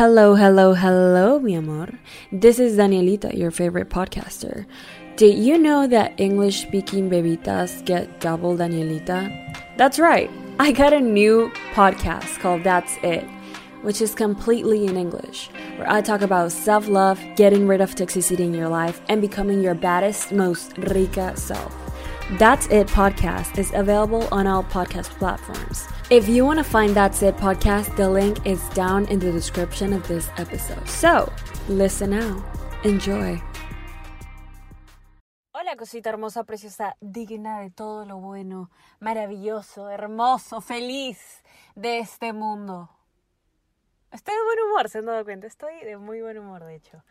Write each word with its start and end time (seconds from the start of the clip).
Hello, 0.00 0.34
hello, 0.34 0.72
hello, 0.72 1.38
mi 1.40 1.54
amor. 1.54 1.90
This 2.32 2.58
is 2.58 2.78
Danielita, 2.78 3.36
your 3.36 3.50
favorite 3.50 3.90
podcaster. 3.90 4.64
Did 5.16 5.36
you 5.36 5.58
know 5.58 5.86
that 5.86 6.18
English 6.18 6.62
speaking 6.62 7.10
bebitas 7.10 7.84
get 7.84 8.18
double 8.18 8.56
Danielita? 8.56 9.28
That's 9.76 9.98
right. 9.98 10.30
I 10.58 10.72
got 10.72 10.94
a 10.94 11.00
new 11.00 11.52
podcast 11.74 12.40
called 12.40 12.64
That's 12.64 12.96
It, 13.02 13.24
which 13.82 14.00
is 14.00 14.14
completely 14.14 14.86
in 14.86 14.96
English, 14.96 15.50
where 15.76 15.90
I 15.90 16.00
talk 16.00 16.22
about 16.22 16.50
self 16.50 16.88
love, 16.88 17.20
getting 17.36 17.66
rid 17.68 17.82
of 17.82 17.94
toxicity 17.94 18.40
in 18.40 18.54
your 18.54 18.70
life, 18.70 19.02
and 19.10 19.20
becoming 19.20 19.60
your 19.60 19.74
baddest, 19.74 20.32
most 20.32 20.78
rica 20.78 21.36
self. 21.36 21.79
That's 22.38 22.68
It 22.68 22.86
podcast 22.86 23.58
is 23.58 23.72
available 23.74 24.28
on 24.30 24.46
all 24.46 24.62
podcast 24.62 25.10
platforms. 25.18 25.88
If 26.10 26.28
you 26.28 26.46
want 26.46 26.60
to 26.60 26.64
find 26.64 26.94
That's 26.94 27.24
It 27.24 27.36
podcast, 27.36 27.96
the 27.96 28.08
link 28.08 28.46
is 28.46 28.62
down 28.68 29.06
in 29.06 29.18
the 29.18 29.32
description 29.32 29.92
of 29.92 30.06
this 30.06 30.30
episode. 30.38 30.86
So, 30.88 31.32
listen 31.68 32.10
now. 32.10 32.38
Enjoy. 32.84 33.42
Hola, 35.52 35.74
cosita 35.76 36.10
hermosa, 36.10 36.44
preciosa, 36.44 36.94
digna 37.00 37.58
de 37.62 37.70
todo 37.70 38.04
lo 38.04 38.18
bueno, 38.18 38.70
maravilloso, 39.00 39.90
hermoso, 39.90 40.60
feliz 40.60 41.42
de 41.74 41.98
este 41.98 42.32
mundo. 42.32 42.90
Estoy 44.12 44.36
de 44.36 44.44
buen 44.44 44.58
humor, 44.68 44.88
se 44.88 44.98
han 44.98 45.06
dado 45.06 45.24
cuenta. 45.24 45.48
Estoy 45.48 45.80
de 45.84 45.96
muy 45.96 46.20
buen 46.20 46.38
humor, 46.38 46.64
de 46.64 46.76
hecho. 46.76 47.02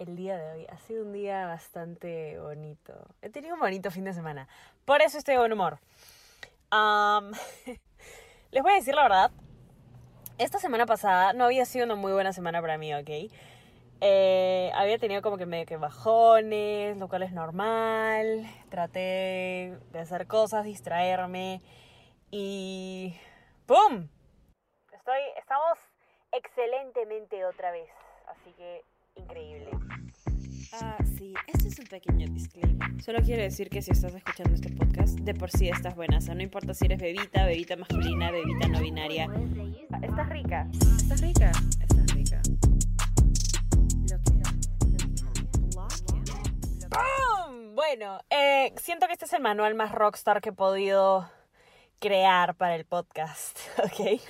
El 0.00 0.16
día 0.16 0.38
de 0.38 0.52
hoy 0.52 0.66
ha 0.70 0.78
sido 0.78 1.04
un 1.04 1.12
día 1.12 1.44
bastante 1.44 2.38
bonito. 2.40 2.94
He 3.20 3.28
tenido 3.28 3.52
un 3.52 3.60
bonito 3.60 3.90
fin 3.90 4.04
de 4.04 4.14
semana. 4.14 4.48
Por 4.86 5.02
eso 5.02 5.18
estoy 5.18 5.34
de 5.34 5.40
buen 5.40 5.52
humor. 5.52 5.78
Um, 6.72 7.32
Les 8.50 8.62
voy 8.62 8.72
a 8.72 8.76
decir 8.76 8.94
la 8.94 9.02
verdad. 9.02 9.30
Esta 10.38 10.58
semana 10.58 10.86
pasada 10.86 11.34
no 11.34 11.44
había 11.44 11.66
sido 11.66 11.84
una 11.84 11.96
muy 11.96 12.14
buena 12.14 12.32
semana 12.32 12.62
para 12.62 12.78
mí, 12.78 12.94
¿ok? 12.94 13.30
Eh, 14.00 14.72
había 14.74 14.96
tenido 14.96 15.20
como 15.20 15.36
que 15.36 15.44
medio 15.44 15.66
que 15.66 15.76
bajones, 15.76 16.96
lo 16.96 17.06
cual 17.10 17.24
es 17.24 17.32
normal. 17.32 18.46
Traté 18.70 19.76
de 19.92 19.98
hacer 19.98 20.26
cosas, 20.26 20.64
distraerme 20.64 21.60
y 22.30 23.20
¡pum! 23.66 24.08
Estoy, 24.94 25.20
estamos 25.36 25.78
excelentemente 26.32 27.44
otra 27.44 27.70
vez, 27.70 27.90
así 28.28 28.50
que 28.54 28.82
increíble. 29.16 29.70
Ah, 30.72 30.96
sí, 31.18 31.34
este 31.48 31.66
es 31.66 31.78
un 31.80 31.86
pequeño 31.86 32.28
disclaimer. 32.28 33.02
Solo 33.02 33.20
quiero 33.22 33.42
decir 33.42 33.68
que 33.68 33.82
si 33.82 33.90
estás 33.90 34.14
escuchando 34.14 34.54
este 34.54 34.70
podcast, 34.70 35.18
de 35.18 35.34
por 35.34 35.50
sí 35.50 35.68
estás 35.68 35.96
buena. 35.96 36.18
O 36.18 36.20
sea, 36.20 36.36
no 36.36 36.42
importa 36.42 36.74
si 36.74 36.84
eres 36.84 37.00
bebita, 37.00 37.44
bebita 37.44 37.74
masculina, 37.74 38.30
bebita 38.30 38.68
no 38.68 38.80
binaria. 38.80 39.28
Estás 40.00 40.28
rica. 40.28 40.68
¿Estás 40.96 41.20
rica? 41.20 41.50
Estás 41.80 42.14
rica. 42.14 42.40
¡Bum! 46.88 47.74
Bueno, 47.74 48.20
eh, 48.30 48.72
siento 48.76 49.08
que 49.08 49.14
este 49.14 49.24
es 49.24 49.32
el 49.32 49.42
manual 49.42 49.74
más 49.74 49.90
rockstar 49.90 50.40
que 50.40 50.50
he 50.50 50.52
podido 50.52 51.28
crear 51.98 52.54
para 52.54 52.76
el 52.76 52.84
podcast, 52.84 53.58
¿ok? 53.78 54.20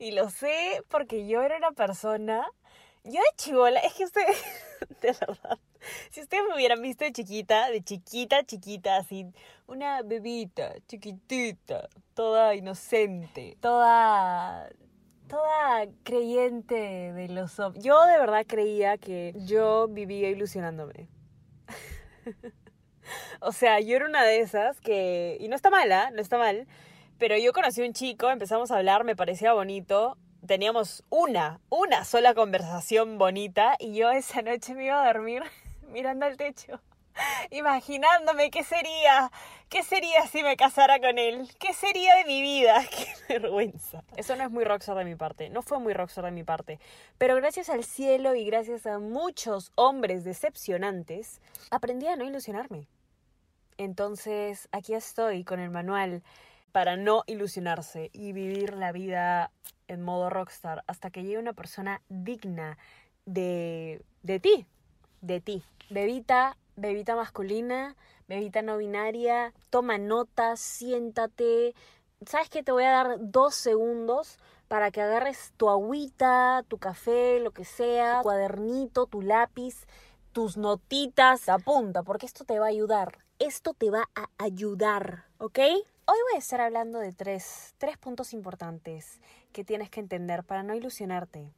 Y 0.00 0.10
lo 0.10 0.28
sé 0.28 0.82
porque 0.88 1.28
yo 1.28 1.42
era 1.42 1.56
una 1.56 1.70
persona... 1.70 2.44
Yo 3.04 3.20
de 3.20 3.36
chivola, 3.36 3.80
es 3.80 3.92
que 3.92 4.04
usted, 4.04 4.22
de 5.02 5.12
verdad, 5.12 5.58
si 6.10 6.22
ustedes 6.22 6.42
me 6.48 6.54
hubieran 6.54 6.80
visto 6.80 7.04
de 7.04 7.12
chiquita, 7.12 7.68
de 7.68 7.82
chiquita, 7.82 8.44
chiquita, 8.44 8.96
así, 8.96 9.26
una 9.66 10.00
bebita, 10.00 10.74
chiquitita, 10.88 11.90
toda 12.14 12.54
inocente, 12.54 13.58
toda 13.60 14.70
toda 15.28 15.86
creyente 16.02 17.12
de 17.12 17.28
los 17.28 17.58
hombres. 17.58 17.84
Yo 17.84 18.04
de 18.06 18.18
verdad 18.18 18.44
creía 18.46 18.96
que 18.96 19.34
yo 19.36 19.88
vivía 19.88 20.30
ilusionándome. 20.30 21.08
o 23.40 23.52
sea, 23.52 23.80
yo 23.80 23.96
era 23.96 24.06
una 24.06 24.22
de 24.24 24.40
esas 24.40 24.80
que... 24.80 25.36
Y 25.40 25.48
no 25.48 25.56
está 25.56 25.70
mala, 25.70 26.10
no 26.10 26.22
está 26.22 26.38
mal. 26.38 26.66
Pero 27.18 27.36
yo 27.36 27.52
conocí 27.52 27.82
a 27.82 27.86
un 27.86 27.92
chico, 27.92 28.30
empezamos 28.30 28.70
a 28.70 28.76
hablar, 28.76 29.04
me 29.04 29.16
parecía 29.16 29.52
bonito. 29.52 30.16
Teníamos 30.46 31.02
una, 31.08 31.58
una 31.70 32.04
sola 32.04 32.34
conversación 32.34 33.16
bonita 33.16 33.76
y 33.78 33.94
yo 33.94 34.10
esa 34.10 34.42
noche 34.42 34.74
me 34.74 34.84
iba 34.84 35.02
a 35.02 35.06
dormir 35.06 35.42
mirando 35.88 36.26
al 36.26 36.36
techo, 36.36 36.82
imaginándome 37.50 38.50
qué 38.50 38.62
sería, 38.62 39.30
qué 39.70 39.82
sería 39.82 40.26
si 40.26 40.42
me 40.42 40.58
casara 40.58 41.00
con 41.00 41.16
él, 41.16 41.48
qué 41.58 41.72
sería 41.72 42.16
de 42.16 42.26
mi 42.26 42.42
vida, 42.42 42.84
qué 42.90 43.38
vergüenza. 43.40 44.04
Eso 44.18 44.36
no 44.36 44.44
es 44.44 44.50
muy 44.50 44.64
rockstar 44.64 44.98
de 44.98 45.06
mi 45.06 45.14
parte, 45.14 45.48
no 45.48 45.62
fue 45.62 45.78
muy 45.78 45.94
rockstar 45.94 46.26
de 46.26 46.32
mi 46.32 46.44
parte, 46.44 46.78
pero 47.16 47.36
gracias 47.36 47.70
al 47.70 47.82
cielo 47.82 48.34
y 48.34 48.44
gracias 48.44 48.86
a 48.86 48.98
muchos 48.98 49.72
hombres 49.76 50.24
decepcionantes, 50.24 51.40
aprendí 51.70 52.06
a 52.06 52.16
no 52.16 52.24
ilusionarme. 52.26 52.86
Entonces, 53.78 54.68
aquí 54.72 54.92
estoy 54.92 55.42
con 55.42 55.58
el 55.58 55.70
manual 55.70 56.22
para 56.74 56.96
no 56.96 57.22
ilusionarse 57.28 58.10
y 58.12 58.32
vivir 58.32 58.74
la 58.74 58.90
vida 58.90 59.52
en 59.86 60.02
modo 60.02 60.28
rockstar 60.28 60.82
hasta 60.88 61.08
que 61.08 61.22
llegue 61.22 61.38
una 61.38 61.52
persona 61.52 62.02
digna 62.08 62.78
de, 63.26 64.04
de 64.24 64.40
ti, 64.40 64.66
de 65.20 65.40
ti. 65.40 65.62
Bebita, 65.88 66.56
bebita 66.74 67.14
masculina, 67.14 67.94
bebita 68.26 68.60
no 68.62 68.76
binaria, 68.76 69.54
toma 69.70 69.98
notas, 69.98 70.58
siéntate. 70.58 71.76
¿Sabes 72.26 72.48
qué? 72.48 72.64
Te 72.64 72.72
voy 72.72 72.82
a 72.82 72.90
dar 72.90 73.18
dos 73.20 73.54
segundos 73.54 74.40
para 74.66 74.90
que 74.90 75.00
agarres 75.00 75.52
tu 75.56 75.70
agüita, 75.70 76.64
tu 76.66 76.78
café, 76.78 77.38
lo 77.38 77.52
que 77.52 77.64
sea, 77.64 78.16
tu 78.16 78.22
cuadernito, 78.24 79.06
tu 79.06 79.22
lápiz, 79.22 79.86
tus 80.32 80.56
notitas, 80.56 81.48
apunta, 81.48 82.02
porque 82.02 82.26
esto 82.26 82.44
te 82.44 82.58
va 82.58 82.66
a 82.66 82.70
ayudar. 82.70 83.18
Esto 83.38 83.74
te 83.74 83.90
va 83.90 84.10
a 84.16 84.28
ayudar, 84.38 85.26
¿ok? 85.38 85.60
Hoy 86.06 86.18
voy 86.30 86.36
a 86.36 86.38
estar 86.38 86.60
hablando 86.60 86.98
de 86.98 87.12
tres, 87.12 87.74
tres 87.78 87.96
puntos 87.96 88.32
importantes 88.34 89.20
que 89.52 89.64
tienes 89.64 89.88
que 89.88 90.00
entender 90.00 90.44
para 90.44 90.62
no 90.62 90.74
ilusionarte 90.74 91.50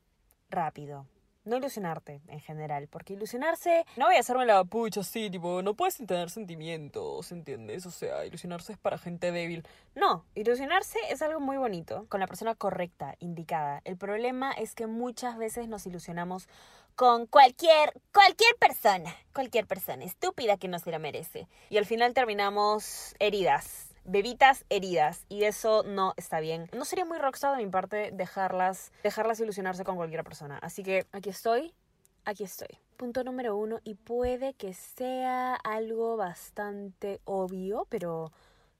rápido 0.51 1.07
no 1.47 1.57
ilusionarte 1.57 2.21
en 2.29 2.41
general, 2.41 2.89
porque 2.89 3.15
ilusionarse, 3.15 3.87
no 3.97 4.07
voy 4.07 4.17
a 4.17 4.21
hacerme 4.21 4.45
la 4.45 4.65
pucha 4.65 5.01
así, 5.01 5.31
tipo, 5.31 5.63
no 5.63 5.75
puedes 5.75 5.97
tener 5.97 6.29
sentimientos, 6.29 7.31
¿entiendes? 7.33 7.87
O 7.87 7.91
sea, 7.91 8.27
ilusionarse 8.27 8.73
es 8.73 8.79
para 8.79 8.99
gente 8.99 9.31
débil. 9.31 9.67
No, 9.95 10.25
ilusionarse 10.35 10.99
es 11.09 11.23
algo 11.23 11.41
muy 11.41 11.57
bonito, 11.57 12.07
con 12.09 12.21
la 12.21 12.27
persona 12.27 12.55
correcta, 12.55 13.15
indicada. 13.21 13.81
El 13.85 13.97
problema 13.97 14.53
es 14.53 14.75
que 14.75 14.87
muchas 14.87 15.39
veces 15.39 15.69
nos 15.69 15.87
ilusionamos 15.87 16.49
con 16.97 17.27
cualquier, 17.27 17.93
cualquier 18.13 18.57
persona, 18.59 19.15
cualquier 19.33 19.67
persona 19.67 20.05
estúpida 20.05 20.57
que 20.57 20.69
no 20.69 20.79
se 20.81 20.91
la 20.91 20.99
merece. 20.99 21.47
Y 21.71 21.77
al 21.77 21.87
final 21.87 22.13
terminamos 22.13 23.15
heridas, 23.21 23.95
bebitas 24.07 24.65
heridas 24.69 25.25
y 25.29 25.45
eso 25.45 25.83
no 25.83 26.15
está 26.17 26.41
bien. 26.41 26.69
No 26.73 26.85
sería 26.85 27.05
muy 27.05 27.19
rockstar 27.19 27.57
de 27.57 27.65
mi 27.65 27.71
parte 27.71 28.11
dejarlas, 28.13 28.93
dejarlas 29.03 29.41
ilusionarse 29.41 29.85
con 29.85 29.97
cualquier 29.97 30.25
persona. 30.25 30.59
Así 30.59 30.83
que 30.83 31.07
aquí 31.13 31.31
estoy, 31.31 31.75
aquí 32.25 32.45
estoy. 32.45 32.79
Punto 32.97 33.25
número 33.25 33.57
uno 33.57 33.81
y 33.85 33.95
puede 33.95 34.55
que 34.55 34.73
sea 34.73 35.55
algo 35.55 36.17
bastante 36.17 37.21
obvio, 37.25 37.87
pero 37.91 38.33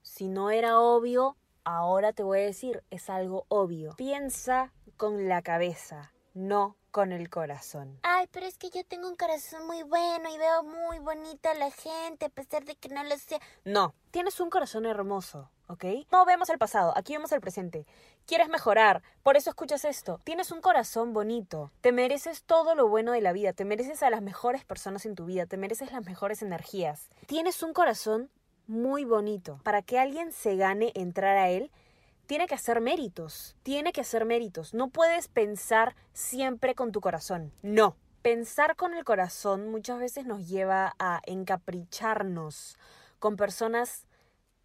si 0.03 0.29
no 0.29 0.51
era 0.51 0.81
obvio, 0.81 1.37
ahora 1.65 2.13
te 2.13 2.23
voy 2.23 2.41
a 2.41 2.43
decir, 2.43 2.83
es 2.91 3.11
algo 3.11 3.45
obvio. 3.49 3.95
Piensa 3.97 4.73
con 4.97 5.29
la 5.29 5.43
cabeza, 5.43 6.13
no 6.33 6.77
con 6.97 7.13
el 7.13 7.29
corazón. 7.29 7.99
Ay, 8.05 8.27
pero 8.33 8.47
es 8.47 8.57
que 8.57 8.71
yo 8.71 8.83
tengo 8.83 9.07
un 9.07 9.17
corazón 9.17 9.67
muy 9.67 9.83
bueno 9.83 10.35
y 10.35 10.39
veo 10.39 10.63
muy 10.63 10.99
bonita 10.99 11.51
a 11.51 11.55
la 11.55 11.71
gente 11.71 12.25
a 12.25 12.29
pesar 12.31 12.65
de 12.65 12.75
que 12.75 12.89
no 12.89 13.05
lo 13.05 13.19
sea. 13.19 13.39
No, 13.67 13.95
tienes 14.11 14.41
un 14.41 14.49
corazón 14.49 14.87
hermoso, 14.87 15.51
¿ok? 15.67 15.85
No 16.11 16.25
vemos 16.25 16.49
el 16.49 16.57
pasado, 16.57 16.95
aquí 16.97 17.13
vemos 17.13 17.33
el 17.33 17.43
presente. 17.43 17.85
Quieres 18.25 18.49
mejorar, 18.49 19.03
por 19.23 19.37
eso 19.37 19.51
escuchas 19.51 19.85
esto. 19.85 20.23
Tienes 20.25 20.51
un 20.51 20.63
corazón 20.63 21.13
bonito, 21.13 21.71
te 21.83 21.93
mereces 21.93 22.45
todo 22.45 22.75
lo 22.75 22.89
bueno 22.89 23.13
de 23.13 23.21
la 23.21 23.35
vida, 23.35 23.53
te 23.53 23.67
mereces 23.67 24.03
a 24.03 24.09
las 24.09 24.23
mejores 24.23 24.65
personas 24.65 25.05
en 25.05 25.17
tu 25.17 25.27
vida, 25.27 25.45
te 25.45 25.59
mereces 25.59 25.93
las 25.93 26.07
mejores 26.07 26.41
energías. 26.41 27.11
Tienes 27.27 27.63
un 27.63 27.75
corazón 27.75 28.31
muy 28.67 29.05
bonito. 29.05 29.61
Para 29.65 29.83
que 29.83 29.99
alguien 29.99 30.33
se 30.33 30.57
gane 30.57 30.93
entrar 30.95 31.37
a 31.37 31.51
él, 31.51 31.71
tiene 32.27 32.47
que 32.47 32.55
hacer 32.55 32.81
méritos, 32.81 33.57
tiene 33.63 33.93
que 33.93 34.01
hacer 34.01 34.25
méritos. 34.25 34.75
No 34.75 34.89
puedes 34.89 35.29
pensar 35.29 35.95
siempre 36.13 36.75
con 36.75 36.93
tu 36.93 37.01
corazón, 37.01 37.53
no. 37.63 37.97
Pensar 38.23 38.75
con 38.75 38.95
el 38.95 39.05
corazón 39.05 39.69
muchas 39.71 40.01
veces 40.01 40.27
nos 40.27 40.49
lleva 40.49 40.95
a 40.99 41.21
encapricharnos 41.27 42.77
con 43.21 43.37
personas 43.37 44.05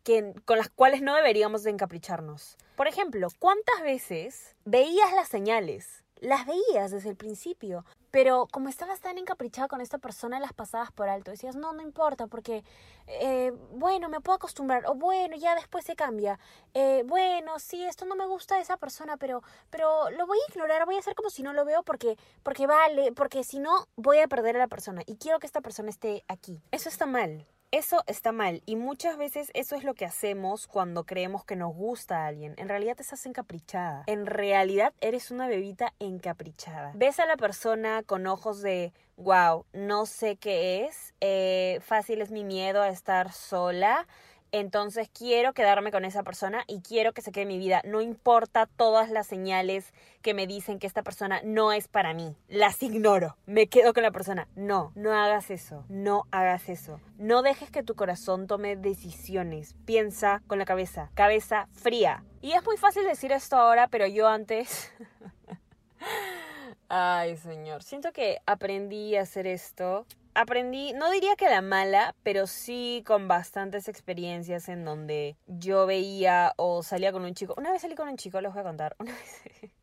que, 0.04 0.34
con 0.46 0.58
las 0.58 0.70
cuales 0.70 1.04
no 1.04 1.16
deberíamos 1.16 1.64
de 1.64 1.70
encapricharnos. 1.70 2.58
Por 2.76 2.88
ejemplo, 2.88 3.28
¿cuántas 3.38 3.82
veces 3.84 4.56
veías 4.66 5.14
las 5.14 5.28
señales? 5.28 6.04
Las 6.20 6.48
veías 6.48 6.90
desde 6.90 7.10
el 7.10 7.16
principio. 7.16 7.86
Pero 8.12 8.48
como 8.52 8.70
estabas 8.70 9.00
tan 9.00 9.18
encaprichada 9.18 9.68
con 9.68 9.82
esta 9.82 9.98
persona, 9.98 10.40
las 10.40 10.54
pasabas 10.54 10.92
por 10.92 11.10
alto. 11.10 11.32
Decías, 11.32 11.56
no, 11.56 11.74
no 11.74 11.82
importa, 11.82 12.28
porque, 12.28 12.64
eh, 13.08 13.52
bueno, 13.72 14.10
me 14.10 14.20
puedo 14.22 14.36
acostumbrar. 14.36 14.86
O 14.88 14.96
bueno, 14.96 15.36
ya 15.38 15.56
después 15.56 15.86
se 15.86 15.96
cambia. 15.96 16.40
Eh, 16.74 17.04
bueno, 17.06 17.58
sí, 17.60 17.84
esto 17.84 18.06
no 18.06 18.16
me 18.16 18.28
gusta 18.28 18.56
de 18.56 18.62
esa 18.62 18.78
persona, 18.78 19.18
pero, 19.18 19.42
pero 19.70 20.10
lo 20.12 20.28
voy 20.28 20.38
a 20.38 20.52
ignorar. 20.52 20.86
Voy 20.86 20.96
a 20.96 21.00
hacer 21.00 21.16
como 21.16 21.30
si 21.30 21.42
no 21.42 21.54
lo 21.54 21.66
veo 21.66 21.84
porque, 21.84 22.18
porque 22.44 22.68
vale, 22.68 23.12
porque 23.14 23.44
si 23.44 23.60
no, 23.60 23.88
voy 23.96 24.20
a 24.20 24.28
perder 24.28 24.58
a 24.58 24.60
la 24.60 24.68
persona. 24.68 25.02
Y 25.06 25.18
quiero 25.18 25.40
que 25.40 25.48
esta 25.48 25.62
persona 25.62 25.90
esté 25.90 26.24
aquí. 26.28 26.62
Eso 26.72 26.90
está 26.90 27.06
mal. 27.06 27.48
Eso 27.72 28.04
está 28.06 28.34
mal 28.34 28.62
y 28.66 28.76
muchas 28.76 29.18
veces 29.18 29.50
eso 29.54 29.78
es 29.78 29.86
lo 29.86 29.94
que 29.94 30.04
hacemos 30.04 30.68
cuando 30.68 31.06
creemos 31.06 31.46
que 31.46 31.56
nos 31.56 31.74
gusta 31.74 32.26
a 32.26 32.28
alguien. 32.28 32.54
En 32.58 32.68
realidad 32.68 32.98
te 32.98 33.04
estás 33.04 33.26
encaprichada. 33.26 34.04
En 34.08 34.26
realidad 34.26 34.94
eres 35.00 35.32
una 35.32 35.48
bebita 35.48 35.94
encaprichada. 36.00 36.92
Ves 36.96 37.22
a 37.22 37.26
la 37.26 37.38
persona 37.38 38.04
con 38.04 38.28
ojos 38.28 38.62
de, 38.62 38.92
wow, 39.16 39.66
no 39.72 40.06
sé 40.06 40.36
qué 40.36 40.84
es, 40.86 41.14
eh, 41.22 41.80
fácil 41.82 42.22
es 42.22 42.30
mi 42.30 42.44
miedo 42.44 42.82
a 42.82 42.90
estar 42.90 43.32
sola, 43.32 44.06
entonces 44.52 45.10
quiero 45.10 45.54
quedarme 45.54 45.92
con 45.92 46.06
esa 46.06 46.24
persona 46.24 46.64
y 46.68 46.82
quiero 46.82 47.14
que 47.14 47.22
se 47.22 47.32
quede 47.32 47.44
en 47.44 47.48
mi 47.48 47.58
vida. 47.58 47.82
No 47.86 48.02
importa 48.02 48.66
todas 48.66 49.10
las 49.10 49.28
señales 49.28 49.94
que 50.22 50.34
me 50.34 50.48
dicen 50.48 50.80
que 50.80 50.88
esta 50.88 51.04
persona 51.04 51.42
no 51.44 51.72
es 51.72 51.88
para 51.88 52.14
mí. 52.14 52.36
Las 52.48 52.82
ignoro. 52.84 53.38
Me 53.46 53.68
quedo 53.68 53.94
con 53.94 54.04
la 54.04 54.12
persona. 54.12 54.48
No, 54.56 54.92
no 54.96 55.14
hagas 55.14 55.50
eso. 55.52 55.86
No 55.90 56.26
hagas 56.32 56.70
eso. 56.70 57.00
No 57.18 57.42
dejes 57.42 57.72
que 57.72 57.84
tu 57.84 57.96
corazón 57.96 58.48
tome 58.48 58.76
decisiones. 58.76 59.76
Piensa 59.86 60.42
con 60.48 60.60
la 60.60 60.66
cabeza. 60.66 61.10
Cabeza 61.14 61.68
fría. 61.72 62.24
Y 62.42 62.52
es 62.52 62.66
muy 62.66 62.78
fácil 62.78 63.04
decir 63.06 63.32
esto 63.32 63.56
ahora, 63.56 63.88
pero 63.88 64.08
yo 64.08 64.28
antes... 64.28 64.92
Ay, 66.94 67.38
señor. 67.38 67.84
Siento 67.84 68.12
que 68.12 68.40
aprendí 68.46 69.16
a 69.16 69.22
hacer 69.22 69.48
esto 69.48 70.06
aprendí, 70.34 70.94
no 70.94 71.10
diría 71.12 71.36
que 71.36 71.50
la 71.50 71.62
mala, 71.62 72.16
pero 72.24 72.48
sí 72.48 73.04
con 73.06 73.28
bastantes 73.28 73.88
experiencias 73.88 74.70
en 74.70 74.86
donde 74.86 75.36
yo 75.48 75.86
veía 75.86 76.54
o 76.58 76.84
salía 76.84 77.12
con 77.12 77.24
un 77.24 77.34
chico. 77.34 77.54
Una 77.58 77.72
vez 77.72 77.82
salí 77.82 77.96
con 77.96 78.10
un 78.10 78.18
chico, 78.18 78.42
les 78.42 78.52
voy 78.52 78.62
a 78.62 78.64
contar. 78.64 78.96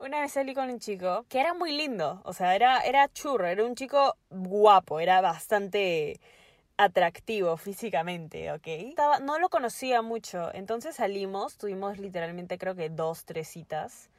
Una 0.00 0.20
vez, 0.20 0.32
salí 0.32 0.54
con 0.54 0.70
un 0.70 0.78
chico 0.78 1.26
que 1.28 1.40
era 1.40 1.54
muy 1.54 1.72
lindo. 1.72 2.20
O 2.24 2.32
sea, 2.32 2.54
era, 2.54 2.80
era 2.82 3.08
churro, 3.08 3.46
era 3.46 3.64
un 3.64 3.74
chico 3.74 4.16
guapo, 4.30 5.00
era 5.00 5.20
bastante 5.20 6.20
atractivo 6.76 7.56
físicamente, 7.56 8.52
¿ok? 8.52 8.66
Estaba, 8.66 9.18
no 9.18 9.38
lo 9.40 9.48
conocía 9.48 10.00
mucho, 10.00 10.54
entonces 10.54 10.94
salimos, 10.96 11.56
tuvimos 11.58 11.98
literalmente 11.98 12.56
creo 12.56 12.76
que 12.76 12.88
dos, 12.88 13.24
tres 13.24 13.48
citas 13.48 14.10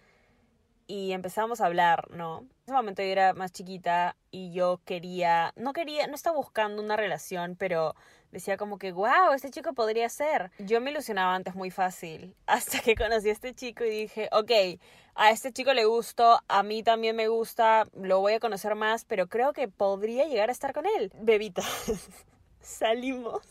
y 0.90 1.12
empezamos 1.12 1.62
a 1.62 1.68
hablar, 1.68 2.10
¿no? 2.10 2.40
En 2.40 2.50
ese 2.66 2.74
momento 2.74 3.04
yo 3.04 3.10
era 3.10 3.34
más 3.36 3.52
chiquita 3.52 4.18
y 4.32 4.52
yo 4.54 4.82
quería, 4.86 5.54
no 5.56 5.72
quería, 5.72 6.08
no 6.08 6.16
estaba 6.16 6.36
buscando 6.36 6.82
una 6.82 6.96
relación, 6.96 7.56
pero 7.56 7.96
decía 8.32 8.58
como 8.58 8.80
que, 8.80 8.92
wow, 8.92 9.32
este 9.36 9.52
chico 9.52 9.74
podría 9.74 10.10
ser. 10.10 10.50
Yo 10.58 10.82
me 10.82 10.90
ilusionaba 10.90 11.36
antes 11.36 11.54
muy 11.54 11.70
fácil, 11.70 12.36
hasta 12.48 12.80
que 12.80 12.96
conocí 12.96 13.30
a 13.30 13.34
este 13.34 13.54
chico 13.54 13.84
y 13.86 13.92
dije, 13.92 14.30
ok, 14.32 14.80
a 15.14 15.30
este 15.30 15.54
chico 15.54 15.76
le 15.76 15.86
gustó, 15.86 16.40
a 16.48 16.64
mí 16.64 16.82
también 16.82 17.16
me 17.16 17.28
gusta, 17.28 17.86
lo 17.94 18.20
voy 18.22 18.34
a 18.34 18.40
conocer 18.40 18.74
más, 18.74 19.06
pero 19.06 19.28
creo 19.28 19.54
que 19.54 19.68
podría 19.68 20.26
llegar 20.26 20.50
a 20.50 20.54
estar 20.54 20.74
con 20.74 20.88
él. 20.88 21.12
Bebita, 21.22 21.62
salimos. 22.62 23.44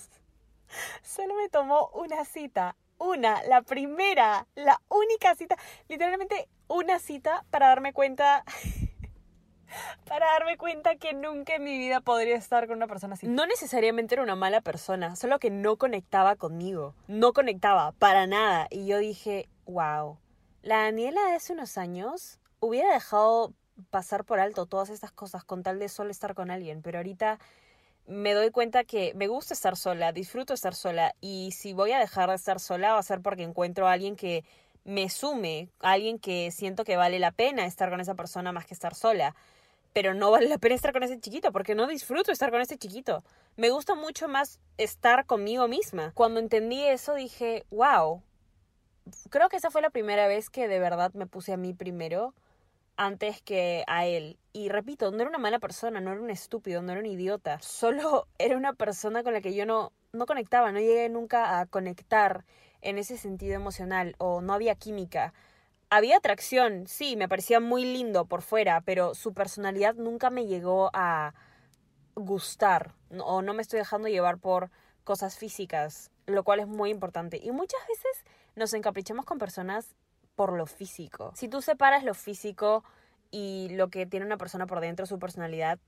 Solo 1.05 1.37
me 1.37 1.49
tomó 1.49 1.88
una 1.94 2.25
cita 2.25 2.75
una, 2.99 3.43
la 3.45 3.62
primera, 3.62 4.47
la 4.55 4.81
única 4.89 5.35
cita, 5.35 5.56
literalmente 5.89 6.49
una 6.69 6.99
cita 6.99 7.45
para 7.50 7.69
darme 7.69 7.93
cuenta 7.93 8.45
para 10.09 10.27
darme 10.33 10.56
cuenta 10.56 10.97
que 10.97 11.12
nunca 11.12 11.55
en 11.55 11.65
mi 11.65 11.79
vida 11.79 12.00
podría 12.00 12.37
estar 12.37 12.67
con 12.67 12.77
una 12.77 12.87
persona 12.87 13.15
así. 13.15 13.27
No 13.27 13.47
necesariamente 13.47 14.15
era 14.15 14.23
una 14.23 14.37
mala 14.37 14.61
persona, 14.61 15.17
solo 15.17 15.39
que 15.39 15.50
no 15.50 15.77
conectaba 15.77 16.37
conmigo. 16.37 16.95
No 17.06 17.33
conectaba 17.33 17.93
para 17.93 18.27
nada. 18.27 18.67
Y 18.71 18.87
yo 18.87 18.99
dije, 18.99 19.49
wow, 19.67 20.19
la 20.62 20.83
Daniela 20.85 21.21
de 21.27 21.37
hace 21.37 21.53
unos 21.53 21.79
años 21.79 22.41
hubiera 22.61 22.93
dejado 22.93 23.53
pasar 23.91 24.25
por 24.25 24.41
alto 24.41 24.67
todas 24.67 24.91
estas 24.91 25.12
cosas 25.12 25.45
con 25.45 25.62
tal 25.62 25.79
de 25.79 25.89
solo 25.89 26.11
estar 26.11 26.35
con 26.35 26.50
alguien, 26.50 26.83
pero 26.83 26.99
ahorita 26.99 27.39
me 28.09 28.33
doy 28.33 28.51
cuenta 28.51 28.85
que 28.85 29.13
me 29.15 29.29
gusta 29.29 29.53
estar 29.55 29.77
sola, 29.77 30.13
disfruto 30.13 30.55
estar 30.55 30.75
sola 30.75 31.15
y 31.21 31.53
si 31.53 31.75
voy 31.75 31.93
a 31.93 31.99
dejar 31.99 32.31
de 32.31 32.37
estar 32.37 32.59
sola 32.59 32.95
va 32.95 32.99
a 32.99 33.03
ser 33.03 33.21
porque 33.21 33.43
encuentro 33.43 33.87
a 33.87 33.93
alguien 33.93 34.17
que 34.17 34.45
me 34.85 35.11
sume, 35.11 35.69
alguien 35.81 36.19
que 36.19 36.51
siento 36.51 36.85
que 36.85 36.97
vale 36.97 37.19
la 37.19 37.33
pena 37.33 37.67
estar 37.67 37.91
con 37.91 38.01
esa 38.01 38.15
persona 38.15 38.51
más 38.51 38.65
que 38.65 38.73
estar 38.73 38.95
sola. 38.95 39.37
Pero 39.93 40.15
no 40.15 40.31
vale 40.31 40.49
la 40.49 40.59
pena 40.59 40.75
estar 40.75 40.93
con 40.93 41.03
ese 41.03 41.21
chiquito 41.21 41.53
porque 41.53 41.75
no 41.75 41.87
disfruto 41.87 42.33
estar 42.33 42.51
con 42.51 42.63
ese 42.63 42.79
chiquito. 42.79 43.23
Me 43.57 43.71
gusta 43.71 43.95
mucho 43.95 44.29
más 44.29 44.59
estar 44.79 45.27
conmigo 45.27 45.69
misma. 45.69 46.13
Cuando 46.15 46.41
entendí 46.41 46.83
eso 46.85 47.15
dije, 47.15 47.67
wow, 47.71 48.23
creo 49.29 49.51
que 49.51 49.57
esa 49.57 49.71
fue 49.71 49.83
la 49.83 49.91
primera 49.91 50.27
vez 50.29 50.49
que 50.49 50.69
de 50.69 50.79
verdad 50.79 51.13
me 51.13 51.27
puse 51.27 51.53
a 51.53 51.59
mí 51.59 51.75
primero 51.75 52.33
antes 52.99 53.41
que 53.41 53.85
a 53.87 54.05
él. 54.05 54.39
Y 54.53 54.69
repito, 54.69 55.11
no 55.11 55.21
era 55.21 55.31
una 55.31 55.39
mala 55.39 55.61
persona, 55.61 56.00
no 56.00 56.12
era 56.12 56.21
un 56.21 56.31
estúpido, 56.31 56.83
no 56.83 56.93
era 56.93 57.00
un 57.00 57.06
idiota. 57.06 57.59
Solo 57.62 58.27
era 58.39 58.56
una 58.59 58.75
persona 58.75 59.23
con 59.23 59.33
la 59.33 59.41
que 59.41 59.55
yo 59.55 59.65
no, 59.65 59.93
no 60.12 60.27
conectaba, 60.27 60.73
no 60.73 60.81
llegué 60.81 61.09
nunca 61.09 61.61
a 61.61 61.67
conectar 61.67 62.45
en 62.83 62.99
ese 62.99 63.17
sentido 63.17 63.55
emocional 63.55 64.15
o 64.19 64.43
no 64.43 64.53
había 64.53 64.75
química. 64.75 65.33
Había 65.91 66.19
atracción, 66.19 66.87
sí, 66.87 67.17
me 67.17 67.29
parecía 67.29 67.61
muy 67.61 67.85
lindo 67.85 68.27
por 68.27 68.43
fuera, 68.43 68.83
pero 68.83 69.15
su 69.15 69.33
personalidad 69.33 69.95
nunca 69.95 70.29
me 70.29 70.47
llegó 70.47 70.91
a 70.93 71.33
gustar 72.15 72.95
o 73.17 73.43
no 73.43 73.55
me 73.55 73.62
estoy 73.62 73.79
dejando 73.79 74.09
llevar 74.09 74.39
por 74.39 74.71
cosas 75.05 75.39
físicas, 75.39 76.11
lo 76.27 76.43
cual 76.43 76.61
es 76.61 76.67
muy 76.67 76.91
importante. 76.91 77.41
Y 77.43 77.53
muchas 77.53 77.81
veces 77.89 78.25
nos 78.56 78.75
encaprichamos 78.75 79.25
con 79.25 79.39
personas 79.39 79.95
por 80.38 80.52
lo 80.52 80.67
físico. 80.67 81.32
Si 81.35 81.49
tú 81.49 81.61
separas 81.62 82.05
lo 82.05 82.14
físico 82.14 82.85
y 83.32 83.70
lo 83.70 83.88
que 83.88 84.06
tiene 84.06 84.25
una 84.25 84.37
persona 84.37 84.69
por 84.69 84.79
dentro, 84.79 85.05
su 85.05 85.19
personalidad, 85.19 85.81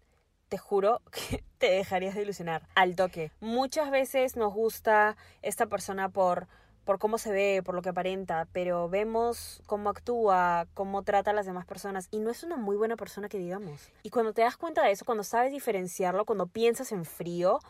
te 0.49 0.59
juro 0.59 1.01
que 1.13 1.45
te 1.59 1.71
dejarías 1.71 2.17
de 2.17 2.23
ilusionar 2.23 2.67
al 2.75 2.97
toque. 2.97 3.31
Muchas 3.39 3.93
veces 3.93 4.35
nos 4.35 4.53
gusta 4.53 5.17
esta 5.41 5.67
persona 5.67 6.09
por 6.09 6.49
por 6.85 6.99
cómo 6.99 7.19
se 7.19 7.31
ve, 7.31 7.63
por 7.65 7.77
lo 7.77 7.83
que 7.83 7.91
aparenta, 7.91 8.49
pero 8.53 8.89
vemos 8.89 9.63
cómo 9.67 9.91
actúa, 9.91 10.67
cómo 10.75 11.05
trata 11.05 11.31
a 11.31 11.35
las 11.35 11.47
demás 11.47 11.65
personas 11.65 12.09
y 12.11 12.19
no 12.19 12.31
es 12.31 12.43
una 12.43 12.57
muy 12.57 12.77
buena 12.77 12.97
persona 12.97 13.29
que 13.29 13.39
digamos. 13.39 13.93
Y 14.03 14.11
cuando 14.11 14.33
te 14.33 14.43
das 14.43 14.57
cuenta 14.57 14.83
de 14.83 14.91
eso, 14.91 15.05
cuando 15.05 15.23
sabes 15.23 15.53
diferenciarlo, 15.53 16.25
cuando 16.25 16.49
piensas 16.49 16.91
en 16.91 17.05
frío, 17.05 17.61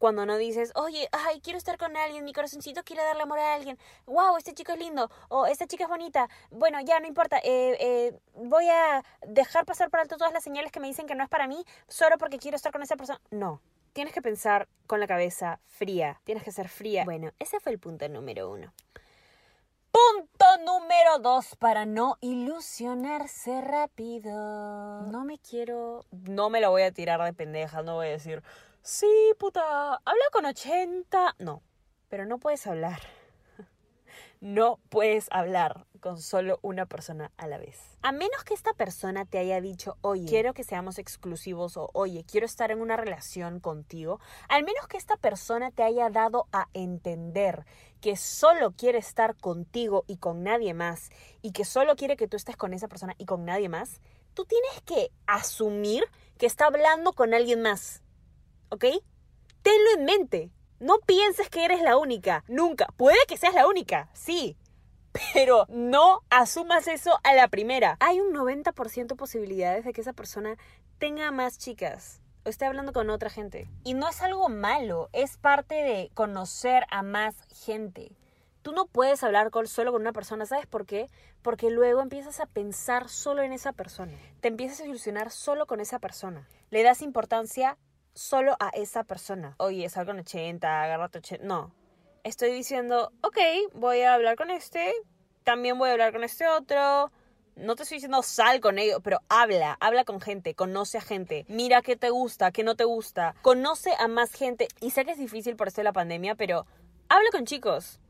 cuando 0.00 0.24
no 0.24 0.38
dices, 0.38 0.72
oye, 0.76 1.08
ay, 1.12 1.42
quiero 1.42 1.58
estar 1.58 1.76
con 1.76 1.94
alguien, 1.94 2.24
mi 2.24 2.32
corazoncito 2.32 2.82
quiere 2.82 3.04
darle 3.04 3.22
amor 3.22 3.38
a 3.38 3.52
alguien, 3.52 3.78
wow, 4.06 4.38
este 4.38 4.54
chico 4.54 4.72
es 4.72 4.78
lindo, 4.78 5.10
o 5.28 5.44
esta 5.44 5.66
chica 5.66 5.84
es 5.84 5.90
bonita, 5.90 6.26
bueno, 6.50 6.80
ya 6.80 6.98
no 7.00 7.06
importa, 7.06 7.36
eh, 7.44 7.76
eh, 7.78 8.18
voy 8.34 8.66
a 8.70 9.04
dejar 9.26 9.66
pasar 9.66 9.90
por 9.90 10.00
alto 10.00 10.16
todas 10.16 10.32
las 10.32 10.42
señales 10.42 10.72
que 10.72 10.80
me 10.80 10.86
dicen 10.86 11.06
que 11.06 11.14
no 11.14 11.22
es 11.22 11.28
para 11.28 11.46
mí, 11.46 11.62
solo 11.86 12.16
porque 12.16 12.38
quiero 12.38 12.56
estar 12.56 12.72
con 12.72 12.82
esa 12.82 12.96
persona. 12.96 13.20
No, 13.30 13.60
tienes 13.92 14.14
que 14.14 14.22
pensar 14.22 14.68
con 14.86 15.00
la 15.00 15.06
cabeza 15.06 15.60
fría, 15.66 16.18
tienes 16.24 16.44
que 16.44 16.50
ser 16.50 16.70
fría. 16.70 17.04
Bueno, 17.04 17.32
ese 17.38 17.60
fue 17.60 17.70
el 17.70 17.78
punto 17.78 18.08
número 18.08 18.50
uno. 18.50 18.72
Punto 19.92 20.46
número 20.64 21.18
dos, 21.18 21.56
para 21.56 21.84
no 21.84 22.16
ilusionarse 22.22 23.60
rápido. 23.60 25.02
No 25.02 25.26
me 25.26 25.38
quiero, 25.38 26.06
no 26.10 26.48
me 26.48 26.62
lo 26.62 26.70
voy 26.70 26.82
a 26.82 26.92
tirar 26.92 27.22
de 27.22 27.34
pendeja, 27.34 27.82
no 27.82 27.96
voy 27.96 28.06
a 28.06 28.10
decir, 28.10 28.42
sí, 28.82 29.34
puta, 29.38 29.94
habla 29.94 30.24
con 30.32 30.44
80. 30.44 31.36
No, 31.38 31.62
pero 32.08 32.26
no 32.26 32.38
puedes 32.38 32.66
hablar. 32.66 33.00
No 34.42 34.80
puedes 34.88 35.26
hablar 35.30 35.86
con 36.00 36.18
solo 36.18 36.58
una 36.62 36.86
persona 36.86 37.30
a 37.36 37.46
la 37.46 37.58
vez. 37.58 37.78
A 38.00 38.10
menos 38.10 38.42
que 38.42 38.54
esta 38.54 38.72
persona 38.72 39.26
te 39.26 39.36
haya 39.36 39.60
dicho, 39.60 39.98
oye, 40.00 40.26
quiero 40.26 40.54
que 40.54 40.64
seamos 40.64 40.98
exclusivos 40.98 41.76
o 41.76 41.90
oye, 41.92 42.24
quiero 42.24 42.46
estar 42.46 42.70
en 42.70 42.80
una 42.80 42.96
relación 42.96 43.60
contigo, 43.60 44.18
al 44.48 44.64
menos 44.64 44.88
que 44.88 44.96
esta 44.96 45.18
persona 45.18 45.70
te 45.70 45.82
haya 45.82 46.08
dado 46.08 46.46
a 46.52 46.68
entender 46.72 47.66
que 48.00 48.16
solo 48.16 48.72
quiere 48.72 48.98
estar 48.98 49.36
contigo 49.36 50.04
y 50.06 50.16
con 50.16 50.42
nadie 50.42 50.72
más 50.72 51.10
y 51.42 51.52
que 51.52 51.66
solo 51.66 51.94
quiere 51.94 52.16
que 52.16 52.26
tú 52.26 52.38
estés 52.38 52.56
con 52.56 52.72
esa 52.72 52.88
persona 52.88 53.14
y 53.18 53.26
con 53.26 53.44
nadie 53.44 53.68
más, 53.68 54.00
tú 54.32 54.46
tienes 54.46 54.80
que 54.86 55.10
asumir 55.26 56.04
que 56.38 56.46
está 56.46 56.66
hablando 56.66 57.12
con 57.12 57.34
alguien 57.34 57.60
más. 57.60 58.02
¿Ok? 58.70 58.84
Tenlo 59.62 59.90
en 59.96 60.04
mente. 60.04 60.50
No 60.78 60.98
pienses 61.00 61.50
que 61.50 61.64
eres 61.64 61.82
la 61.82 61.96
única. 61.96 62.44
Nunca. 62.48 62.86
Puede 62.96 63.18
que 63.28 63.36
seas 63.36 63.54
la 63.54 63.66
única, 63.66 64.08
sí. 64.14 64.56
Pero 65.34 65.66
no 65.68 66.22
asumas 66.30 66.88
eso 66.88 67.18
a 67.24 67.34
la 67.34 67.48
primera. 67.48 67.96
Hay 68.00 68.20
un 68.20 68.32
90% 68.32 69.16
posibilidades 69.16 69.84
de 69.84 69.92
que 69.92 70.00
esa 70.00 70.12
persona 70.12 70.56
tenga 70.98 71.30
más 71.32 71.58
chicas 71.58 72.20
o 72.44 72.48
esté 72.48 72.64
hablando 72.64 72.92
con 72.92 73.10
otra 73.10 73.28
gente. 73.28 73.68
Y 73.84 73.94
no 73.94 74.08
es 74.08 74.22
algo 74.22 74.48
malo, 74.48 75.10
es 75.12 75.36
parte 75.36 75.74
de 75.74 76.10
conocer 76.14 76.84
a 76.90 77.02
más 77.02 77.34
gente. 77.64 78.12
Tú 78.62 78.72
no 78.72 78.86
puedes 78.86 79.22
hablar 79.24 79.50
con, 79.50 79.66
solo 79.66 79.92
con 79.92 80.02
una 80.02 80.12
persona, 80.12 80.44
¿sabes 80.46 80.66
por 80.66 80.84
qué? 80.84 81.08
Porque 81.42 81.70
luego 81.70 82.02
empiezas 82.02 82.40
a 82.40 82.46
pensar 82.46 83.08
solo 83.08 83.42
en 83.42 83.52
esa 83.52 83.72
persona. 83.72 84.12
Te 84.40 84.48
empiezas 84.48 84.80
a 84.80 84.84
ilusionar 84.84 85.30
solo 85.30 85.66
con 85.66 85.80
esa 85.80 85.98
persona. 85.98 86.46
Le 86.70 86.82
das 86.82 87.00
importancia 87.00 87.78
solo 88.14 88.56
a 88.60 88.68
esa 88.70 89.04
persona. 89.04 89.54
Oye, 89.58 89.88
sal 89.88 90.06
con 90.06 90.18
80, 90.18 90.82
agárrate 90.82 91.18
80. 91.18 91.44
No. 91.44 91.72
Estoy 92.22 92.52
diciendo, 92.52 93.12
ok, 93.22 93.38
voy 93.72 94.02
a 94.02 94.14
hablar 94.14 94.36
con 94.36 94.50
este, 94.50 94.92
también 95.44 95.78
voy 95.78 95.88
a 95.88 95.92
hablar 95.92 96.12
con 96.12 96.24
este 96.24 96.46
otro. 96.46 97.10
No 97.56 97.76
te 97.76 97.82
estoy 97.82 97.96
diciendo 97.96 98.22
sal 98.22 98.60
con 98.60 98.78
ellos, 98.78 99.00
pero 99.02 99.20
habla, 99.28 99.76
habla 99.80 100.04
con 100.04 100.20
gente, 100.20 100.54
conoce 100.54 100.98
a 100.98 101.00
gente, 101.00 101.44
mira 101.48 101.82
qué 101.82 101.96
te 101.96 102.10
gusta, 102.10 102.52
qué 102.52 102.62
no 102.62 102.74
te 102.74 102.84
gusta, 102.84 103.34
conoce 103.42 103.92
a 103.98 104.08
más 104.08 104.32
gente. 104.32 104.68
Y 104.80 104.90
sé 104.90 105.04
que 105.04 105.12
es 105.12 105.18
difícil 105.18 105.56
por 105.56 105.68
esto 105.68 105.80
de 105.80 105.84
la 105.84 105.92
pandemia, 105.92 106.34
pero 106.34 106.66
habla 107.08 107.28
con 107.32 107.44
chicos, 107.44 108.00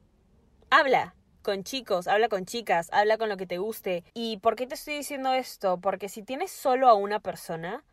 habla 0.71 1.15
con 1.43 1.65
chicos, 1.65 2.07
habla 2.07 2.29
con 2.29 2.45
chicas, 2.45 2.89
habla 2.93 3.17
con 3.19 3.29
lo 3.29 3.37
que 3.37 3.47
te 3.47 3.59
guste. 3.59 4.05
¿Y 4.15 4.39
por 4.39 4.57
qué 4.57 4.67
te 4.67 4.75
estoy 4.75 4.95
diciendo 4.95 5.33
esto? 5.33 5.81
Porque 5.81 6.09
si 6.09 6.23
tienes 6.23 6.51
solo 6.51 6.89
a 6.89 6.95
una 6.95 7.21
persona, 7.21 7.85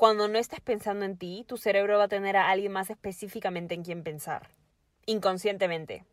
cuando 0.00 0.28
no 0.28 0.38
estés 0.38 0.62
pensando 0.62 1.04
en 1.04 1.18
ti, 1.18 1.44
tu 1.46 1.58
cerebro 1.58 1.98
va 1.98 2.04
a 2.04 2.08
tener 2.08 2.34
a 2.34 2.48
alguien 2.48 2.72
más 2.72 2.88
específicamente 2.88 3.74
en 3.74 3.84
quien 3.84 4.02
pensar, 4.02 4.48
inconscientemente. 5.04 6.06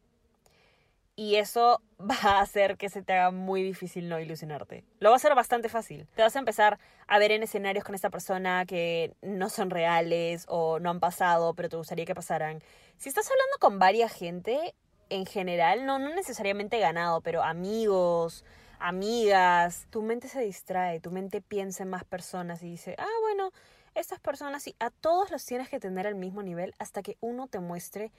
Y 1.16 1.36
eso 1.36 1.82
va 1.98 2.18
a 2.22 2.42
hacer 2.42 2.76
que 2.76 2.90
se 2.90 3.02
te 3.02 3.14
haga 3.14 3.32
muy 3.32 3.64
difícil 3.64 4.10
no 4.10 4.20
ilusionarte. 4.20 4.84
Lo 5.00 5.12
va 5.12 5.16
a 5.16 5.16
hacer 5.16 5.34
bastante 5.36 5.70
fácil. 5.70 6.06
Te 6.18 6.22
vas 6.22 6.36
a 6.36 6.40
empezar 6.40 6.80
a 7.08 7.18
ver 7.18 7.32
en 7.32 7.44
escenarios 7.44 7.86
con 7.86 7.96
esta 7.96 8.10
persona 8.10 8.66
que 8.66 9.14
no 9.22 9.48
son 9.48 9.70
reales 9.70 10.44
o 10.50 10.80
no 10.80 10.90
han 10.90 11.00
pasado, 11.00 11.54
pero 11.54 11.70
te 11.70 11.78
gustaría 11.78 12.04
que 12.04 12.14
pasaran. 12.14 12.62
Si 12.98 13.08
estás 13.08 13.32
hablando 13.32 13.58
con 13.62 13.80
varias 13.80 14.12
gente, 14.12 14.76
en 15.10 15.26
general, 15.26 15.86
no, 15.86 15.98
no 15.98 16.14
necesariamente 16.14 16.78
ganado, 16.80 17.22
pero 17.22 17.42
amigos, 17.42 18.44
amigas, 18.80 19.88
tu 19.92 20.02
mente 20.02 20.28
se 20.28 20.42
distrae, 20.42 21.00
tu 21.00 21.10
mente 21.10 21.40
piensa 21.42 21.84
en 21.84 21.90
más 21.90 22.04
personas 22.04 22.62
y 22.64 22.72
dice, 22.72 22.96
ah, 22.98 23.08
bueno, 23.22 23.54
estas 24.00 24.20
personas, 24.20 24.68
y 24.68 24.76
a 24.80 24.90
todos 24.90 25.32
los 25.32 25.46
tienes 25.46 25.70
que 25.70 25.80
tener 25.80 26.08
al 26.08 26.16
mismo 26.16 26.44
nivel 26.44 26.74
hasta 26.80 27.02
que 27.02 27.18
uno 27.20 27.48
te 27.48 27.60
muestre 27.60 28.12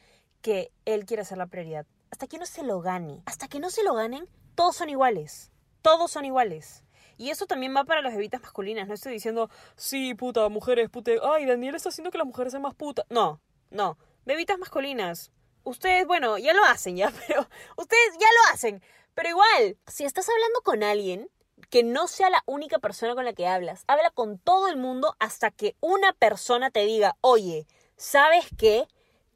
que 0.42 0.70
él 0.84 1.06
quiere 1.06 1.24
ser 1.24 1.38
la 1.38 1.46
prioridad. 1.46 1.86
Hasta 2.10 2.26
que 2.26 2.38
no 2.38 2.46
se 2.46 2.62
lo 2.62 2.80
gane. 2.80 3.22
Hasta 3.26 3.48
que 3.48 3.60
no 3.60 3.70
se 3.70 3.82
lo 3.82 3.94
ganen, 3.94 4.28
todos 4.54 4.76
son 4.76 4.88
iguales. 4.88 5.50
Todos 5.82 6.10
son 6.10 6.24
iguales. 6.24 6.84
Y 7.16 7.30
eso 7.30 7.46
también 7.46 7.74
va 7.74 7.84
para 7.84 8.02
las 8.02 8.14
bebitas 8.14 8.40
masculinas. 8.40 8.86
No 8.88 8.94
estoy 8.94 9.12
diciendo, 9.12 9.50
sí, 9.76 10.14
puta, 10.14 10.48
mujeres, 10.48 10.88
puta. 10.90 11.12
Ay, 11.22 11.46
Daniel 11.46 11.74
está 11.74 11.88
haciendo 11.88 12.10
que 12.10 12.18
las 12.18 12.26
mujeres 12.26 12.52
sean 12.52 12.62
más 12.62 12.74
putas. 12.74 13.04
No, 13.10 13.40
no. 13.70 13.98
Bebitas 14.24 14.58
masculinas 14.58 15.32
ustedes, 15.68 16.06
bueno, 16.06 16.38
ya 16.38 16.54
lo 16.54 16.64
hacen 16.64 16.96
ya, 16.96 17.10
pero 17.26 17.48
ustedes 17.76 18.12
ya 18.18 18.26
lo 18.26 18.54
hacen. 18.54 18.82
Pero 19.14 19.30
igual, 19.30 19.76
si 19.86 20.04
estás 20.04 20.28
hablando 20.28 20.60
con 20.62 20.82
alguien, 20.82 21.28
que 21.70 21.82
no 21.82 22.06
sea 22.06 22.30
la 22.30 22.42
única 22.46 22.78
persona 22.78 23.14
con 23.14 23.24
la 23.24 23.32
que 23.32 23.46
hablas. 23.46 23.84
Habla 23.86 24.10
con 24.10 24.38
todo 24.38 24.68
el 24.68 24.76
mundo 24.76 25.16
hasta 25.18 25.50
que 25.50 25.76
una 25.80 26.12
persona 26.12 26.70
te 26.70 26.84
diga, 26.84 27.16
oye, 27.20 27.66
¿sabes 27.96 28.46
qué? 28.56 28.86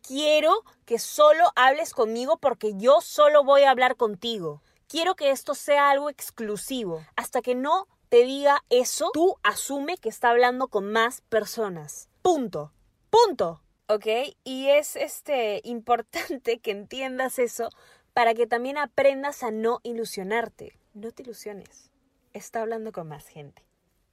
Quiero 0.00 0.64
que 0.84 0.98
solo 0.98 1.52
hables 1.54 1.92
conmigo 1.92 2.38
porque 2.38 2.72
yo 2.76 3.00
solo 3.00 3.44
voy 3.44 3.62
a 3.62 3.70
hablar 3.70 3.96
contigo. 3.96 4.62
Quiero 4.88 5.14
que 5.14 5.30
esto 5.30 5.54
sea 5.54 5.90
algo 5.90 6.10
exclusivo. 6.10 7.04
Hasta 7.16 7.40
que 7.40 7.54
no 7.54 7.86
te 8.08 8.24
diga 8.24 8.64
eso, 8.68 9.10
tú 9.14 9.36
asume 9.42 9.96
que 9.96 10.08
está 10.08 10.30
hablando 10.30 10.68
con 10.68 10.92
más 10.92 11.22
personas. 11.22 12.08
Punto. 12.22 12.72
Punto. 13.10 13.62
¿ok? 13.92 14.06
Y 14.44 14.68
es 14.68 14.96
este 14.96 15.60
importante 15.64 16.58
que 16.60 16.70
entiendas 16.70 17.38
eso 17.38 17.68
para 18.14 18.34
que 18.34 18.46
también 18.46 18.78
aprendas 18.78 19.42
a 19.42 19.50
no 19.50 19.80
ilusionarte. 19.82 20.78
No 20.94 21.10
te 21.12 21.22
ilusiones. 21.22 21.90
Está 22.34 22.62
hablando 22.62 22.92
con 22.92 23.08
más 23.08 23.26
gente. 23.28 23.62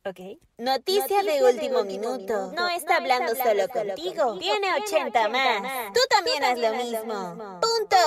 ¿Ok? 0.05 0.39
Noticia, 0.57 1.23
de, 1.23 1.43
último 1.43 1.83
minuto. 1.83 2.51
No 2.53 2.69
está 2.69 2.97
hablando 2.97 3.35
solo 3.35 3.67
contigo. 3.67 4.37
Tiene 4.39 4.73
80 4.73 5.29
más. 5.29 5.93
Tú 5.93 5.99
también 6.09 6.43
haz 6.43 6.57
lo 6.57 6.73
mismo. 6.73 7.59
Punto. 7.61 7.97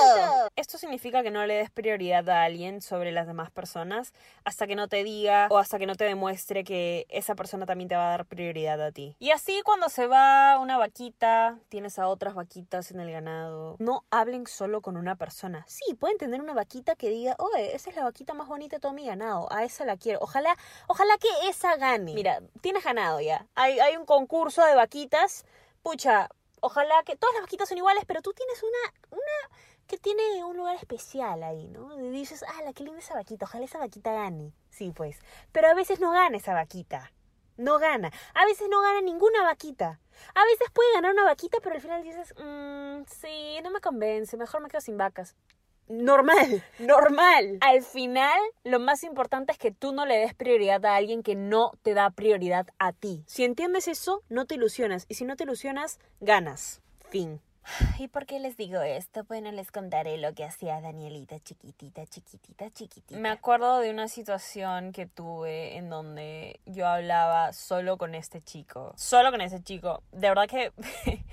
Esto 0.55 0.77
significa 0.77 1.23
que 1.23 1.31
no 1.31 1.45
le 1.45 1.55
des 1.55 1.71
prioridad 1.71 2.27
a 2.29 2.43
alguien 2.43 2.81
sobre 2.81 3.11
las 3.11 3.27
demás 3.27 3.51
personas 3.51 4.13
hasta 4.43 4.67
que 4.67 4.75
no 4.75 4.87
te 4.87 5.03
diga 5.03 5.47
o 5.49 5.57
hasta 5.57 5.79
que 5.79 5.85
no 5.85 5.95
te 5.95 6.03
demuestre 6.03 6.63
que 6.63 7.05
esa 7.09 7.35
persona 7.35 7.65
también 7.65 7.87
te 7.87 7.95
va 7.95 8.07
a 8.07 8.09
dar 8.11 8.25
prioridad 8.25 8.81
a 8.81 8.91
ti. 8.91 9.15
Y 9.19 9.31
así 9.31 9.61
cuando 9.63 9.89
se 9.89 10.07
va 10.07 10.59
una 10.59 10.77
vaquita, 10.77 11.59
tienes 11.69 11.99
a 11.99 12.07
otras 12.07 12.33
vaquitas 12.33 12.91
en 12.91 12.99
el 12.99 13.11
ganado. 13.11 13.77
No 13.79 14.03
hablen 14.11 14.45
solo 14.47 14.81
con 14.81 14.97
una 14.97 15.15
persona. 15.15 15.63
Sí, 15.67 15.93
pueden 15.95 16.17
tener 16.17 16.41
una 16.41 16.53
vaquita 16.53 16.95
que 16.95 17.09
diga, 17.09 17.35
oye, 17.37 17.75
esa 17.75 17.89
es 17.89 17.95
la 17.95 18.03
vaquita 18.03 18.33
más 18.33 18.47
bonita 18.47 18.77
de 18.77 18.79
todo 18.79 18.93
mi 18.93 19.05
ganado. 19.05 19.51
A 19.51 19.63
esa 19.63 19.85
la 19.85 19.97
quiero. 19.97 20.19
Ojalá, 20.21 20.55
ojalá 20.87 21.17
que 21.17 21.29
esa 21.49 21.77
Mira, 22.13 22.41
tienes 22.61 22.83
ganado 22.83 23.19
ya. 23.21 23.47
Hay, 23.55 23.79
hay 23.79 23.97
un 23.97 24.05
concurso 24.05 24.63
de 24.65 24.75
vaquitas. 24.75 25.45
Pucha, 25.81 26.29
ojalá 26.61 27.03
que 27.03 27.15
todas 27.15 27.33
las 27.35 27.43
vaquitas 27.43 27.69
son 27.69 27.77
iguales, 27.77 28.03
pero 28.05 28.21
tú 28.21 28.33
tienes 28.33 28.63
una, 28.63 28.93
una 29.11 29.57
que 29.87 29.97
tiene 29.97 30.43
un 30.43 30.55
lugar 30.55 30.75
especial 30.75 31.43
ahí, 31.43 31.67
¿no? 31.67 31.95
Dices, 31.97 32.43
ah, 32.43 32.61
la 32.63 32.73
que 32.73 32.83
linda 32.83 32.99
esa 32.99 33.15
vaquita, 33.15 33.45
ojalá 33.45 33.65
esa 33.65 33.79
vaquita 33.79 34.13
gane. 34.13 34.53
Sí, 34.69 34.91
pues. 34.95 35.19
Pero 35.51 35.67
a 35.67 35.73
veces 35.73 35.99
no 35.99 36.11
gana 36.11 36.37
esa 36.37 36.53
vaquita. 36.53 37.11
No 37.57 37.77
gana. 37.79 38.11
A 38.33 38.45
veces 38.45 38.67
no 38.69 38.81
gana 38.81 39.01
ninguna 39.01 39.43
vaquita. 39.43 39.99
A 40.33 40.45
veces 40.45 40.71
puede 40.73 40.93
ganar 40.93 41.11
una 41.11 41.25
vaquita, 41.25 41.59
pero 41.61 41.75
al 41.75 41.81
final 41.81 42.01
dices, 42.01 42.33
mmm, 42.37 43.03
sí, 43.07 43.59
no 43.61 43.69
me 43.69 43.81
convence, 43.81 44.37
mejor 44.37 44.61
me 44.61 44.69
quedo 44.69 44.81
sin 44.81 44.97
vacas 44.97 45.35
normal, 45.87 46.63
normal. 46.79 47.57
Al 47.61 47.83
final, 47.83 48.39
lo 48.63 48.79
más 48.79 49.03
importante 49.03 49.51
es 49.51 49.57
que 49.57 49.71
tú 49.71 49.93
no 49.93 50.05
le 50.05 50.17
des 50.17 50.33
prioridad 50.33 50.85
a 50.85 50.95
alguien 50.95 51.23
que 51.23 51.35
no 51.35 51.71
te 51.81 51.93
da 51.93 52.09
prioridad 52.09 52.67
a 52.79 52.93
ti. 52.93 53.23
Si 53.27 53.43
entiendes 53.43 53.87
eso, 53.87 54.21
no 54.29 54.45
te 54.45 54.55
ilusionas. 54.55 55.05
Y 55.09 55.15
si 55.15 55.25
no 55.25 55.35
te 55.35 55.43
ilusionas, 55.43 55.99
ganas. 56.19 56.81
Fin. 57.09 57.41
¿Y 57.97 58.07
por 58.09 58.25
qué 58.25 58.39
les 58.39 58.57
digo 58.57 58.81
esto? 58.81 59.23
Bueno, 59.23 59.51
les 59.51 59.71
contaré 59.71 60.17
lo 60.17 60.33
que 60.33 60.43
hacía 60.43 60.81
Danielita 60.81 61.39
chiquitita, 61.39 62.05
chiquitita, 62.05 62.69
chiquitita. 62.71 63.19
Me 63.19 63.29
acuerdo 63.29 63.79
de 63.79 63.89
una 63.89 64.07
situación 64.07 64.91
que 64.91 65.05
tuve 65.05 65.77
en 65.77 65.89
donde 65.89 66.59
yo 66.65 66.87
hablaba 66.87 67.53
solo 67.53 67.97
con 67.97 68.15
este 68.15 68.41
chico. 68.41 68.93
Solo 68.97 69.31
con 69.31 69.41
ese 69.41 69.61
chico. 69.63 70.03
De 70.11 70.27
verdad 70.27 70.47
que 70.47 70.71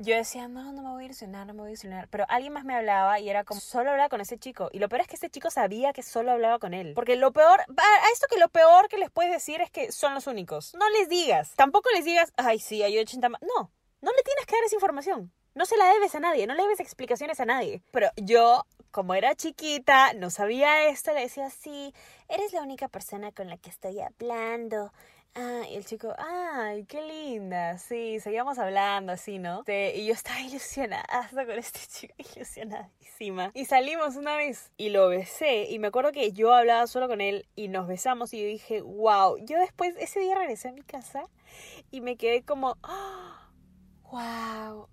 yo 0.00 0.16
decía, 0.16 0.48
no, 0.48 0.72
no 0.72 0.82
me 0.82 0.88
voy 0.88 1.02
a 1.02 1.06
ilusionar, 1.06 1.46
no 1.46 1.52
me 1.52 1.60
voy 1.60 1.68
a 1.68 1.70
ilusionar. 1.72 2.08
Pero 2.08 2.24
alguien 2.28 2.54
más 2.54 2.64
me 2.64 2.74
hablaba 2.74 3.20
y 3.20 3.28
era 3.28 3.44
como, 3.44 3.60
solo 3.60 3.90
hablaba 3.90 4.08
con 4.08 4.22
ese 4.22 4.38
chico. 4.38 4.70
Y 4.72 4.78
lo 4.78 4.88
peor 4.88 5.02
es 5.02 5.08
que 5.08 5.16
ese 5.16 5.28
chico 5.28 5.50
sabía 5.50 5.92
que 5.92 6.02
solo 6.02 6.32
hablaba 6.32 6.58
con 6.58 6.72
él. 6.72 6.94
Porque 6.94 7.16
lo 7.16 7.32
peor, 7.32 7.60
a 7.60 8.10
esto 8.12 8.26
que 8.30 8.38
lo 8.38 8.48
peor 8.48 8.88
que 8.88 8.96
les 8.96 9.10
puedes 9.10 9.30
decir 9.30 9.60
es 9.60 9.70
que 9.70 9.92
son 9.92 10.14
los 10.14 10.26
únicos. 10.26 10.74
No 10.74 10.88
les 10.90 11.08
digas. 11.10 11.52
Tampoco 11.54 11.90
les 11.94 12.06
digas, 12.06 12.32
ay, 12.36 12.58
sí, 12.58 12.82
hay 12.82 12.98
80 12.98 13.28
más. 13.28 13.42
No, 13.42 13.70
no 14.00 14.10
le 14.12 14.22
tienes 14.22 14.46
que 14.46 14.56
dar 14.56 14.64
esa 14.64 14.76
información. 14.76 15.32
No 15.54 15.66
se 15.66 15.76
la 15.76 15.92
debes 15.92 16.14
a 16.14 16.20
nadie, 16.20 16.46
no 16.46 16.54
le 16.54 16.62
debes 16.62 16.80
explicaciones 16.80 17.38
a 17.40 17.44
nadie. 17.44 17.82
Pero 17.90 18.08
yo, 18.16 18.64
como 18.90 19.14
era 19.14 19.34
chiquita, 19.34 20.14
no 20.14 20.30
sabía 20.30 20.86
esto, 20.86 21.12
le 21.12 21.22
decía, 21.22 21.50
sí, 21.50 21.92
eres 22.28 22.52
la 22.52 22.62
única 22.62 22.88
persona 22.88 23.32
con 23.32 23.48
la 23.48 23.58
que 23.58 23.68
estoy 23.68 24.00
hablando. 24.00 24.92
Ah, 25.34 25.62
y 25.70 25.76
el 25.76 25.84
chico, 25.84 26.12
ay, 26.18 26.84
qué 26.86 27.02
linda, 27.02 27.78
sí, 27.78 28.18
seguíamos 28.18 28.58
hablando 28.58 29.12
así, 29.12 29.38
¿no? 29.38 29.62
y 29.68 30.04
yo 30.04 30.12
estaba 30.12 30.40
ilusionada 30.40 31.30
con 31.32 31.50
este 31.50 31.78
chico, 31.88 32.14
ilusionadísima. 32.34 33.52
Y 33.54 33.64
salimos 33.64 34.16
una 34.16 34.34
vez 34.34 34.72
y 34.76 34.88
lo 34.88 35.08
besé 35.08 35.70
y 35.70 35.78
me 35.78 35.88
acuerdo 35.88 36.10
que 36.10 36.32
yo 36.32 36.52
hablaba 36.52 36.88
solo 36.88 37.06
con 37.06 37.20
él 37.20 37.46
y 37.54 37.68
nos 37.68 37.86
besamos 37.86 38.34
y 38.34 38.40
yo 38.40 38.46
dije, 38.46 38.80
wow, 38.80 39.36
yo 39.44 39.58
después, 39.60 39.94
ese 40.00 40.18
día 40.18 40.34
regresé 40.34 40.70
a 40.70 40.72
mi 40.72 40.82
casa 40.82 41.22
y 41.92 42.00
me 42.00 42.16
quedé 42.16 42.42
como, 42.42 42.76
wow, 44.10 44.88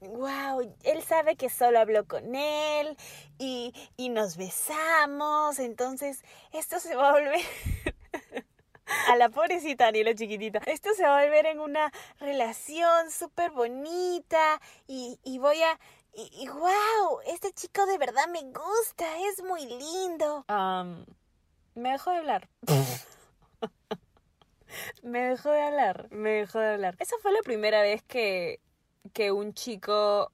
wow, 0.00 0.74
él 0.84 1.02
sabe 1.02 1.36
que 1.36 1.50
solo 1.50 1.78
habló 1.78 2.06
con 2.06 2.34
él 2.34 2.96
y, 3.36 3.74
y 3.98 4.08
nos 4.08 4.38
besamos, 4.38 5.58
entonces 5.58 6.24
esto 6.52 6.80
se 6.80 6.94
va 6.94 7.10
a 7.10 7.12
volver 7.12 7.40
a 9.08 9.16
la 9.16 9.28
pobrecita 9.28 9.86
Daniela 9.86 10.14
chiquitita. 10.14 10.60
Esto 10.66 10.94
se 10.94 11.04
va 11.04 11.18
a 11.18 11.24
volver 11.24 11.46
en 11.46 11.60
una 11.60 11.92
relación 12.20 13.10
súper 13.10 13.50
bonita 13.50 14.60
y, 14.86 15.18
y 15.24 15.38
voy 15.38 15.62
a... 15.62 15.78
Y, 16.14 16.46
wow, 16.48 17.20
este 17.26 17.52
chico 17.52 17.86
de 17.86 17.96
verdad 17.96 18.26
me 18.30 18.42
gusta, 18.42 19.06
es 19.30 19.42
muy 19.42 19.64
lindo. 19.64 20.44
me 21.74 21.92
dejó 21.92 22.10
de 22.10 22.18
hablar. 22.18 22.48
me 25.02 25.20
dejó 25.20 25.50
de 25.50 25.62
hablar, 25.62 26.08
me 26.10 26.32
dejó 26.32 26.58
de 26.58 26.74
hablar. 26.74 26.96
Esa 26.98 27.16
fue 27.22 27.32
la 27.32 27.40
primera 27.40 27.80
vez 27.80 28.02
que, 28.02 28.60
que 29.14 29.32
un 29.32 29.54
chico 29.54 30.30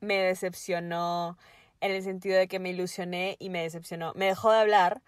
me 0.00 0.18
decepcionó 0.18 1.38
en 1.80 1.92
el 1.92 2.02
sentido 2.02 2.36
de 2.36 2.48
que 2.48 2.58
me 2.58 2.70
ilusioné 2.70 3.36
y 3.38 3.50
me 3.50 3.62
decepcionó. 3.62 4.12
Me 4.14 4.26
dejó 4.26 4.50
de 4.50 4.58
hablar 4.58 5.00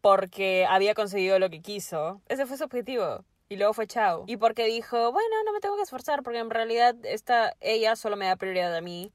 porque 0.00 0.66
había 0.68 0.94
conseguido 0.94 1.38
lo 1.38 1.50
que 1.50 1.60
quiso. 1.60 2.20
Ese 2.28 2.46
fue 2.46 2.56
su 2.56 2.64
objetivo. 2.64 3.24
Y 3.48 3.56
luego 3.56 3.72
fue 3.74 3.86
chao. 3.86 4.24
Y 4.26 4.36
porque 4.36 4.64
dijo, 4.66 5.12
bueno, 5.12 5.36
no 5.44 5.52
me 5.52 5.60
tengo 5.60 5.76
que 5.76 5.82
esforzar 5.82 6.22
porque 6.22 6.38
en 6.38 6.50
realidad 6.50 6.94
ella 7.60 7.96
solo 7.96 8.16
me 8.16 8.26
da 8.26 8.36
prioridad 8.36 8.74
a 8.76 8.80
mí. 8.80 9.12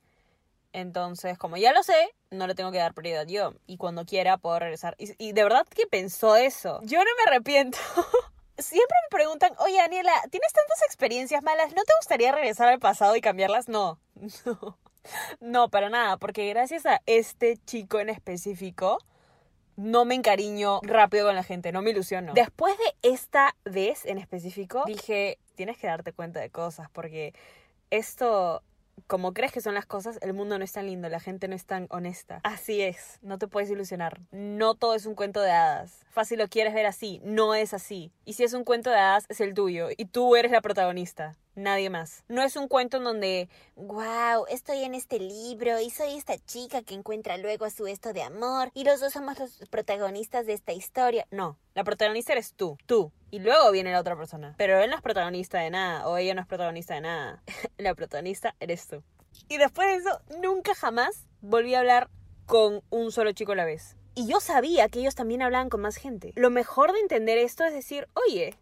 Entonces, 0.73 1.37
como 1.37 1.55
ya 1.55 1.71
lo 1.71 1.83
sé, 1.83 2.13
no 2.31 2.47
le 2.47 2.53
tengo 2.53 2.69
que 2.71 2.79
dar 2.79 2.93
prioridad 2.93 3.25
yo. 3.27 3.53
Y 3.65 3.77
cuando 3.77 4.05
quiera 4.05 4.37
puedo 4.37 4.59
regresar. 4.59 4.95
Y, 4.97 5.11
y 5.17 5.31
de 5.31 5.43
verdad 5.43 5.65
que 5.67 5.87
pensó 5.87 6.35
eso. 6.35 6.81
Yo 6.83 6.99
no 6.99 7.05
me 7.17 7.31
arrepiento. 7.31 7.77
Siempre 8.57 8.97
me 9.03 9.17
preguntan, 9.17 9.53
oye 9.59 9.77
Daniela, 9.77 10.11
¿tienes 10.31 10.53
tantas 10.53 10.81
experiencias 10.83 11.43
malas? 11.43 11.73
¿No 11.73 11.83
te 11.83 11.93
gustaría 11.99 12.31
regresar 12.31 12.67
al 12.69 12.79
pasado 12.79 13.15
y 13.15 13.21
cambiarlas? 13.21 13.67
No, 13.67 13.99
no, 14.45 14.77
no, 15.41 15.69
para 15.69 15.89
nada, 15.89 16.17
porque 16.17 16.47
gracias 16.49 16.85
a 16.85 17.01
este 17.05 17.57
chico 17.65 17.99
en 17.99 18.09
específico, 18.09 18.99
no 19.75 20.05
me 20.05 20.15
encariño 20.15 20.79
rápido 20.84 21.27
con 21.27 21.36
la 21.36 21.44
gente, 21.44 21.72
no 21.72 21.82
me 21.82 21.91
ilusiono. 21.91 22.34
Después 22.34 22.75
de 22.77 23.10
esta 23.10 23.55
vez 23.65 24.05
en 24.05 24.17
específico, 24.17 24.84
dije, 24.86 25.39
tienes 25.55 25.77
que 25.77 25.88
darte 25.88 26.13
cuenta 26.13 26.39
de 26.39 26.50
cosas, 26.50 26.89
porque 26.91 27.34
esto 27.89 28.63
como 29.08 29.34
crees 29.34 29.51
que 29.51 29.62
son 29.62 29.74
las 29.74 29.86
cosas, 29.86 30.17
el 30.22 30.34
mundo 30.34 30.58
no 30.58 30.63
es 30.63 30.72
tan 30.72 30.86
lindo, 30.86 31.10
la 31.10 31.20
gente 31.20 31.48
no 31.48 31.55
es 31.55 31.65
tan 31.65 31.88
honesta. 31.89 32.39
Así 32.44 32.82
es, 32.82 33.20
no 33.22 33.38
te 33.38 33.48
puedes 33.48 33.70
ilusionar. 33.70 34.22
No 34.32 34.75
todo 34.75 34.96
es 34.96 35.05
un 35.05 35.15
cuento 35.15 35.41
de 35.41 35.51
hadas. 35.51 36.05
Fácil 36.10 36.39
lo 36.39 36.48
quieres 36.48 36.74
ver 36.74 36.86
así, 36.86 37.22
no 37.24 37.55
es 37.55 37.74
así. 37.74 38.12
Y 38.24 38.34
si 38.34 38.44
es 38.44 38.53
un 38.53 38.63
cuento 38.63 38.89
de 38.89 38.98
hadas, 38.98 39.25
es 39.29 39.41
el 39.41 39.53
tuyo, 39.53 39.89
y 39.96 40.05
tú 40.05 40.36
eres 40.36 40.51
la 40.51 40.62
protagonista 40.62 41.36
nadie 41.55 41.89
más. 41.89 42.24
No 42.27 42.43
es 42.43 42.55
un 42.55 42.67
cuento 42.67 42.97
en 42.97 43.03
donde, 43.03 43.50
wow, 43.75 44.45
estoy 44.50 44.83
en 44.83 44.93
este 44.93 45.19
libro 45.19 45.79
y 45.79 45.89
soy 45.89 46.15
esta 46.15 46.38
chica 46.38 46.83
que 46.83 46.93
encuentra 46.93 47.38
luego 47.38 47.65
a 47.65 47.69
su 47.69 47.88
esto 47.88 48.13
de 48.13 48.24
amor 48.24 48.69
y 48.74 48.83
los 48.83 49.00
dos 49.00 49.13
somos 49.13 49.39
los 49.39 49.57
protagonistas 49.69 50.45
de 50.45 50.53
esta 50.53 50.74
historia. 50.74 51.25
No, 51.31 51.57
la 51.74 51.83
protagonista 51.83 52.33
eres 52.33 52.53
tú, 52.53 52.77
tú. 52.85 53.12
Y 53.31 53.39
luego 53.39 53.71
viene 53.71 53.91
la 53.91 54.00
otra 54.00 54.15
persona. 54.15 54.55
Pero 54.57 54.79
él 54.79 54.89
no 54.89 54.95
es 54.95 55.01
protagonista 55.01 55.59
de 55.59 55.69
nada 55.69 56.07
o 56.07 56.17
ella 56.17 56.33
no 56.33 56.41
es 56.41 56.47
protagonista 56.47 56.93
de 56.93 57.01
nada. 57.01 57.43
la 57.77 57.95
protagonista 57.95 58.55
eres 58.59 58.88
tú. 58.88 59.03
Y 59.50 59.57
después 59.57 59.88
de 59.88 59.95
eso, 59.95 60.21
nunca 60.41 60.74
jamás 60.75 61.25
volví 61.41 61.75
a 61.75 61.79
hablar 61.79 62.09
con 62.45 62.81
un 62.89 63.12
solo 63.12 63.31
chico 63.33 63.53
a 63.53 63.55
la 63.55 63.65
vez. 63.65 63.97
Y 64.13 64.27
yo 64.27 64.39
sabía 64.39 64.88
que 64.88 65.00
ellos 65.00 65.15
también 65.15 65.41
hablaban 65.41 65.69
con 65.69 65.81
más 65.81 65.97
gente. 65.97 66.31
Lo 66.35 66.50
mejor 66.50 66.93
de 66.93 67.00
entender 67.00 67.38
esto 67.38 67.65
es 67.65 67.74
decir, 67.74 68.07
oye, 68.13 68.55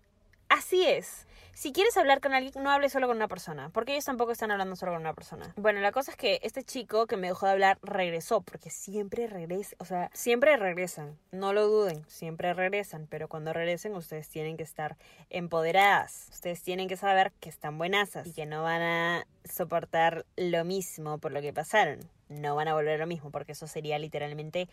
así 0.49 0.83
es 0.83 1.27
si 1.53 1.71
quieres 1.71 1.95
hablar 1.97 2.19
con 2.19 2.33
alguien, 2.33 2.63
no 2.63 2.71
hables 2.71 2.91
solo 2.91 3.07
con 3.07 3.15
una 3.15 3.27
persona, 3.27 3.69
porque 3.69 3.93
ellos 3.93 4.05
tampoco 4.05 4.31
están 4.31 4.51
hablando 4.51 4.75
solo 4.75 4.93
con 4.93 5.01
una 5.01 5.13
persona. 5.13 5.53
Bueno, 5.55 5.81
la 5.81 5.91
cosa 5.91 6.11
es 6.11 6.17
que 6.17 6.39
este 6.43 6.63
chico 6.63 7.05
que 7.07 7.17
me 7.17 7.27
dejó 7.27 7.45
de 7.45 7.53
hablar 7.53 7.77
regresó, 7.81 8.41
porque 8.41 8.69
siempre 8.69 9.27
regresa, 9.27 9.75
o 9.79 9.85
sea, 9.85 10.09
siempre 10.13 10.57
regresan, 10.57 11.17
no 11.31 11.53
lo 11.53 11.67
duden, 11.67 12.03
siempre 12.07 12.53
regresan, 12.53 13.07
pero 13.09 13.27
cuando 13.27 13.53
regresen 13.53 13.95
ustedes 13.95 14.29
tienen 14.29 14.57
que 14.57 14.63
estar 14.63 14.97
empoderadas, 15.29 16.27
ustedes 16.31 16.61
tienen 16.63 16.87
que 16.87 16.97
saber 16.97 17.31
que 17.39 17.49
están 17.49 17.77
buenasas 17.77 18.27
y 18.27 18.33
que 18.33 18.45
no 18.45 18.63
van 18.63 18.81
a 18.81 19.27
soportar 19.43 20.25
lo 20.35 20.65
mismo 20.65 21.19
por 21.19 21.31
lo 21.31 21.41
que 21.41 21.53
pasaron, 21.53 21.99
no 22.29 22.55
van 22.55 22.67
a 22.67 22.73
volver 22.73 22.99
lo 22.99 23.07
mismo, 23.07 23.29
porque 23.29 23.51
eso 23.51 23.67
sería 23.67 23.99
literalmente 23.99 24.67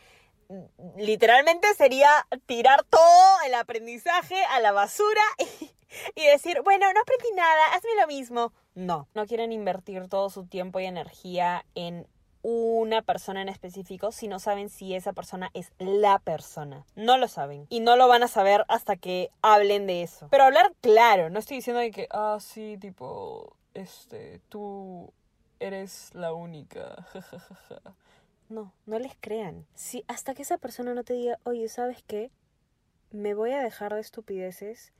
literalmente 0.96 1.72
sería 1.74 2.10
tirar 2.46 2.84
todo 2.84 3.36
el 3.46 3.54
aprendizaje 3.54 4.42
a 4.46 4.60
la 4.60 4.72
basura 4.72 5.22
y, 5.60 5.69
decir, 6.14 6.60
bueno, 6.62 6.86
no 6.92 7.00
aprendí 7.00 7.30
nada, 7.34 7.74
hazme 7.74 7.90
lo 8.00 8.06
mismo. 8.06 8.52
No, 8.74 9.08
no 9.14 9.26
quieren 9.26 9.52
invertir 9.52 10.08
todo 10.08 10.30
su 10.30 10.46
tiempo 10.46 10.80
y 10.80 10.86
energía 10.86 11.64
en 11.74 12.06
una 12.42 13.02
persona 13.02 13.42
en 13.42 13.48
específico 13.48 14.12
si 14.12 14.26
no 14.26 14.38
saben 14.38 14.70
si 14.70 14.94
esa 14.94 15.12
persona 15.12 15.50
es 15.54 15.72
la 15.78 16.18
persona. 16.18 16.86
No 16.96 17.18
lo 17.18 17.28
saben. 17.28 17.66
Y 17.68 17.80
no 17.80 17.96
lo 17.96 18.08
van 18.08 18.22
a 18.22 18.28
saber 18.28 18.64
hasta 18.68 18.96
que 18.96 19.30
hablen 19.42 19.86
de 19.86 20.02
eso. 20.02 20.28
Pero 20.30 20.44
hablar 20.44 20.72
claro, 20.80 21.30
no 21.30 21.38
estoy 21.38 21.58
diciendo 21.58 21.82
que, 21.92 22.06
ah, 22.10 22.38
sí, 22.40 22.78
tipo, 22.80 23.56
este, 23.74 24.40
tú 24.48 25.12
eres 25.58 26.10
la 26.14 26.32
única. 26.32 27.06
No, 28.50 28.74
no 28.84 28.98
les 28.98 29.16
crean. 29.20 29.64
Si 29.74 30.04
hasta 30.08 30.34
que 30.34 30.42
esa 30.42 30.58
persona 30.58 30.92
no 30.92 31.04
te 31.04 31.14
diga, 31.14 31.38
oye, 31.44 31.68
¿sabes 31.68 32.02
qué? 32.04 32.32
Me 33.12 33.32
voy 33.32 33.52
a 33.52 33.62
dejar 33.62 33.94
de 33.94 34.00
estupideces. 34.00 34.92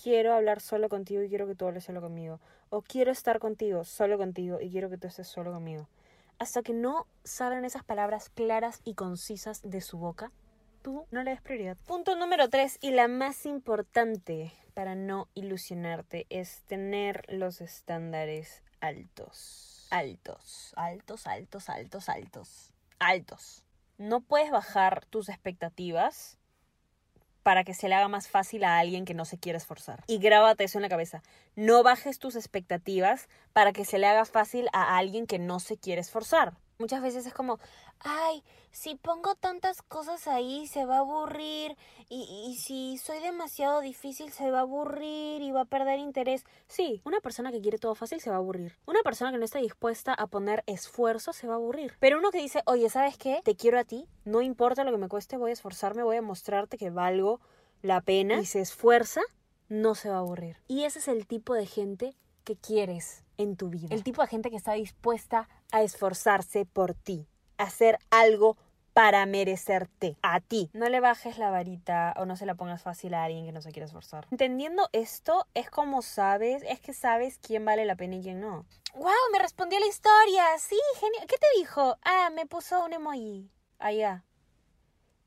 Quiero 0.00 0.32
hablar 0.32 0.60
solo 0.60 0.88
contigo 0.88 1.22
y 1.22 1.28
quiero 1.28 1.46
que 1.46 1.56
tú 1.56 1.66
hables 1.66 1.84
solo 1.84 2.00
conmigo. 2.00 2.38
O 2.70 2.82
quiero 2.82 3.10
estar 3.10 3.40
contigo, 3.40 3.84
solo 3.84 4.16
contigo 4.16 4.60
y 4.60 4.70
quiero 4.70 4.88
que 4.88 4.96
tú 4.96 5.08
estés 5.08 5.26
solo 5.26 5.52
conmigo. 5.52 5.88
Hasta 6.38 6.62
que 6.62 6.72
no 6.72 7.06
salgan 7.24 7.64
esas 7.64 7.82
palabras 7.82 8.28
claras 8.30 8.80
y 8.84 8.94
concisas 8.94 9.60
de 9.62 9.80
su 9.80 9.98
boca, 9.98 10.30
tú 10.82 11.06
no 11.10 11.22
le 11.24 11.32
des 11.32 11.40
prioridad. 11.40 11.76
Punto 11.86 12.14
número 12.14 12.48
tres 12.48 12.78
y 12.80 12.92
la 12.92 13.08
más 13.08 13.44
importante 13.44 14.52
para 14.74 14.94
no 14.94 15.28
ilusionarte 15.34 16.26
es 16.30 16.62
tener 16.68 17.24
los 17.28 17.60
estándares 17.60 18.62
altos. 18.80 19.88
Altos, 19.90 20.72
altos, 20.76 21.26
altos, 21.26 21.68
altos, 21.68 22.08
altos 22.08 22.72
altos. 22.98 23.64
No 23.96 24.20
puedes 24.20 24.50
bajar 24.50 25.04
tus 25.06 25.28
expectativas 25.28 26.37
para 27.48 27.64
que 27.64 27.72
se 27.72 27.88
le 27.88 27.94
haga 27.94 28.08
más 28.08 28.28
fácil 28.28 28.62
a 28.62 28.78
alguien 28.78 29.06
que 29.06 29.14
no 29.14 29.24
se 29.24 29.38
quiere 29.38 29.56
esforzar. 29.56 30.04
Y 30.06 30.18
grábate 30.18 30.64
eso 30.64 30.76
en 30.76 30.82
la 30.82 30.90
cabeza. 30.90 31.22
No 31.56 31.82
bajes 31.82 32.18
tus 32.18 32.36
expectativas 32.36 33.26
para 33.54 33.72
que 33.72 33.86
se 33.86 33.98
le 33.98 34.06
haga 34.06 34.26
fácil 34.26 34.68
a 34.74 34.98
alguien 34.98 35.26
que 35.26 35.38
no 35.38 35.58
se 35.58 35.78
quiere 35.78 36.02
esforzar. 36.02 36.52
Muchas 36.80 37.02
veces 37.02 37.26
es 37.26 37.34
como, 37.34 37.58
ay, 37.98 38.44
si 38.70 38.94
pongo 38.94 39.34
tantas 39.34 39.82
cosas 39.82 40.28
ahí 40.28 40.68
se 40.68 40.84
va 40.84 40.98
a 40.98 41.00
aburrir 41.00 41.76
y, 42.08 42.46
y, 42.48 42.54
si 42.54 42.98
soy 42.98 43.18
demasiado 43.18 43.80
difícil 43.80 44.30
se 44.30 44.52
va 44.52 44.58
a 44.58 44.60
aburrir 44.62 45.42
y 45.42 45.50
va 45.50 45.62
a 45.62 45.64
perder 45.64 45.98
interés. 45.98 46.44
Sí, 46.68 47.02
una 47.04 47.18
persona 47.18 47.50
que 47.50 47.60
quiere 47.60 47.78
todo 47.78 47.96
fácil 47.96 48.20
se 48.20 48.30
va 48.30 48.36
a 48.36 48.38
aburrir. 48.38 48.76
Una 48.86 49.02
persona 49.02 49.32
que 49.32 49.38
no 49.38 49.44
está 49.44 49.58
dispuesta 49.58 50.14
a 50.14 50.28
poner 50.28 50.62
esfuerzo 50.68 51.32
se 51.32 51.48
va 51.48 51.54
a 51.54 51.56
aburrir. 51.56 51.94
Pero 51.98 52.18
uno 52.18 52.30
que 52.30 52.38
dice, 52.38 52.62
oye, 52.64 52.88
¿sabes 52.90 53.18
qué? 53.18 53.40
Te 53.42 53.56
quiero 53.56 53.80
a 53.80 53.82
ti, 53.82 54.06
no 54.24 54.40
importa 54.40 54.84
lo 54.84 54.92
que 54.92 54.98
me 54.98 55.08
cueste, 55.08 55.36
voy 55.36 55.50
a 55.50 55.54
esforzarme, 55.54 56.04
voy 56.04 56.18
a 56.18 56.22
mostrarte 56.22 56.78
que 56.78 56.90
valgo 56.90 57.40
la 57.82 58.02
pena 58.02 58.40
y 58.40 58.46
se 58.46 58.60
esfuerza, 58.60 59.22
no 59.68 59.96
se 59.96 60.10
va 60.10 60.16
a 60.16 60.20
aburrir. 60.20 60.58
Y 60.68 60.84
ese 60.84 61.00
es 61.00 61.08
el 61.08 61.26
tipo 61.26 61.54
de 61.54 61.66
gente 61.66 62.14
que 62.44 62.56
quieres 62.56 63.24
en 63.36 63.56
tu 63.56 63.68
vida. 63.68 63.94
El 63.94 64.02
tipo 64.02 64.22
de 64.22 64.28
gente 64.28 64.50
que 64.50 64.56
está 64.56 64.72
dispuesta 64.72 65.48
a 65.72 65.82
esforzarse 65.82 66.64
por 66.66 66.94
ti, 66.94 67.26
a 67.56 67.64
hacer 67.64 67.98
algo 68.10 68.56
para 68.98 69.24
merecerte 69.26 70.16
a 70.22 70.40
ti. 70.40 70.70
No 70.72 70.88
le 70.88 70.98
bajes 70.98 71.38
la 71.38 71.50
varita 71.50 72.14
o 72.16 72.26
no 72.26 72.36
se 72.36 72.46
la 72.46 72.56
pongas 72.56 72.82
fácil 72.82 73.14
a 73.14 73.22
alguien 73.22 73.46
que 73.46 73.52
no 73.52 73.62
se 73.62 73.70
quiere 73.70 73.86
esforzar. 73.86 74.26
Entendiendo 74.32 74.88
esto, 74.92 75.46
es 75.54 75.70
como 75.70 76.02
sabes, 76.02 76.64
es 76.66 76.80
que 76.80 76.92
sabes 76.92 77.38
quién 77.38 77.64
vale 77.64 77.84
la 77.84 77.94
pena 77.94 78.16
y 78.16 78.22
quién 78.22 78.40
no. 78.40 78.66
¡Wow! 78.94 79.12
Me 79.32 79.38
respondió 79.38 79.78
la 79.78 79.86
historia. 79.86 80.44
Sí, 80.58 80.78
genial. 80.98 81.26
¿Qué 81.28 81.36
te 81.36 81.46
dijo? 81.58 81.96
Ah, 82.02 82.30
me 82.34 82.46
puso 82.46 82.84
un 82.84 82.92
emoji. 82.92 83.48
Allá. 83.78 84.24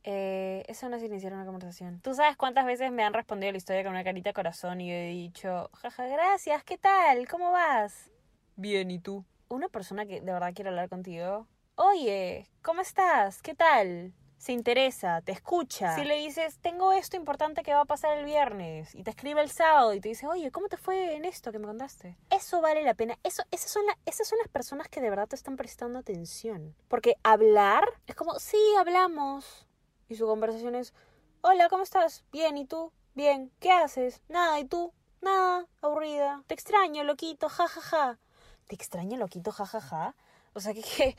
Eh, 0.04 0.64
eso 0.68 0.90
no 0.90 0.98
es 0.98 1.04
iniciar 1.04 1.34
una 1.34 1.46
conversación. 1.46 2.02
¿Tú 2.02 2.14
sabes 2.14 2.36
cuántas 2.36 2.66
veces 2.66 2.92
me 2.92 3.04
han 3.04 3.14
respondido 3.14 3.52
la 3.52 3.58
historia 3.58 3.84
con 3.84 3.92
una 3.92 4.04
carita 4.04 4.34
corazón 4.34 4.82
y 4.82 4.90
yo 4.90 4.96
he 4.96 5.10
dicho, 5.10 5.70
jaja, 5.74 6.08
gracias, 6.08 6.64
¿qué 6.64 6.78
tal? 6.78 7.28
¿Cómo 7.28 7.52
vas? 7.52 8.10
Bien, 8.56 8.90
¿y 8.90 9.00
tú? 9.00 9.24
Una 9.50 9.70
persona 9.70 10.06
que 10.06 10.22
de 10.22 10.32
verdad 10.32 10.54
quiere 10.54 10.70
hablar 10.70 10.90
contigo. 10.90 11.48
Oye, 11.76 12.48
¿cómo 12.62 12.82
estás? 12.82 13.42
¿Qué 13.42 13.54
tal? 13.54 14.14
Se 14.38 14.54
interesa, 14.54 15.22
te 15.22 15.32
escucha. 15.34 15.94
Si 15.96 16.04
le 16.04 16.16
dices, 16.16 16.58
tengo 16.60 16.94
esto 16.94 17.16
importante 17.16 17.62
que 17.62 17.76
va 17.76 17.82
a 17.82 17.86
pasar 17.86 18.18
el 18.18 18.26
viernes, 18.26 18.96
y 18.96 19.04
te 19.04 19.12
escribe 19.12 19.40
el 19.42 19.52
sábado 19.52 19.94
y 19.94 20.02
te 20.02 20.10
dice, 20.10 20.26
oye, 20.26 20.50
¿cómo 20.50 20.68
te 20.68 20.78
fue 20.78 21.16
en 21.16 21.26
esto 21.26 21.52
que 21.52 21.60
me 21.60 21.68
contaste? 21.68 22.18
Eso 22.32 22.60
vale 22.60 22.84
la 22.84 22.96
pena. 22.96 23.20
Eso, 23.24 23.44
esas, 23.52 23.70
son 23.70 23.84
esas 24.08 24.28
son 24.28 24.40
las 24.40 24.48
personas 24.48 24.90
que 24.90 25.00
de 25.00 25.12
verdad 25.12 25.28
te 25.28 25.36
están 25.36 25.58
prestando 25.58 26.00
atención. 26.00 26.76
Porque 26.88 27.18
hablar 27.22 27.84
es 28.08 28.16
como, 28.16 28.40
sí, 28.40 28.58
hablamos 28.80 29.68
y 30.12 30.15
su 30.17 30.28
conversación 30.28 30.76
es, 30.76 30.93
hola, 31.39 31.69
¿cómo 31.69 31.84
estás? 31.84 32.26
Bien, 32.34 32.58
¿y 32.58 32.65
tú? 32.65 32.91
Bien, 33.15 33.50
¿qué 33.62 33.71
haces? 33.71 34.21
Nada, 34.28 34.60
¿y 34.60 34.65
tú? 34.65 34.91
Nada, 35.21 35.67
aburrida. 35.82 36.43
Te 36.47 36.54
extraño, 36.54 37.06
loquito, 37.06 37.47
ja, 37.47 37.65
ja, 37.69 37.82
ja. 37.82 38.19
¿Te 38.67 38.76
extraño, 38.76 39.17
loquito, 39.17 39.54
ja, 39.54 39.65
ja, 39.65 39.80
ja? 39.80 40.15
O 40.54 40.60
sea, 40.60 40.74
¿qué, 40.74 41.15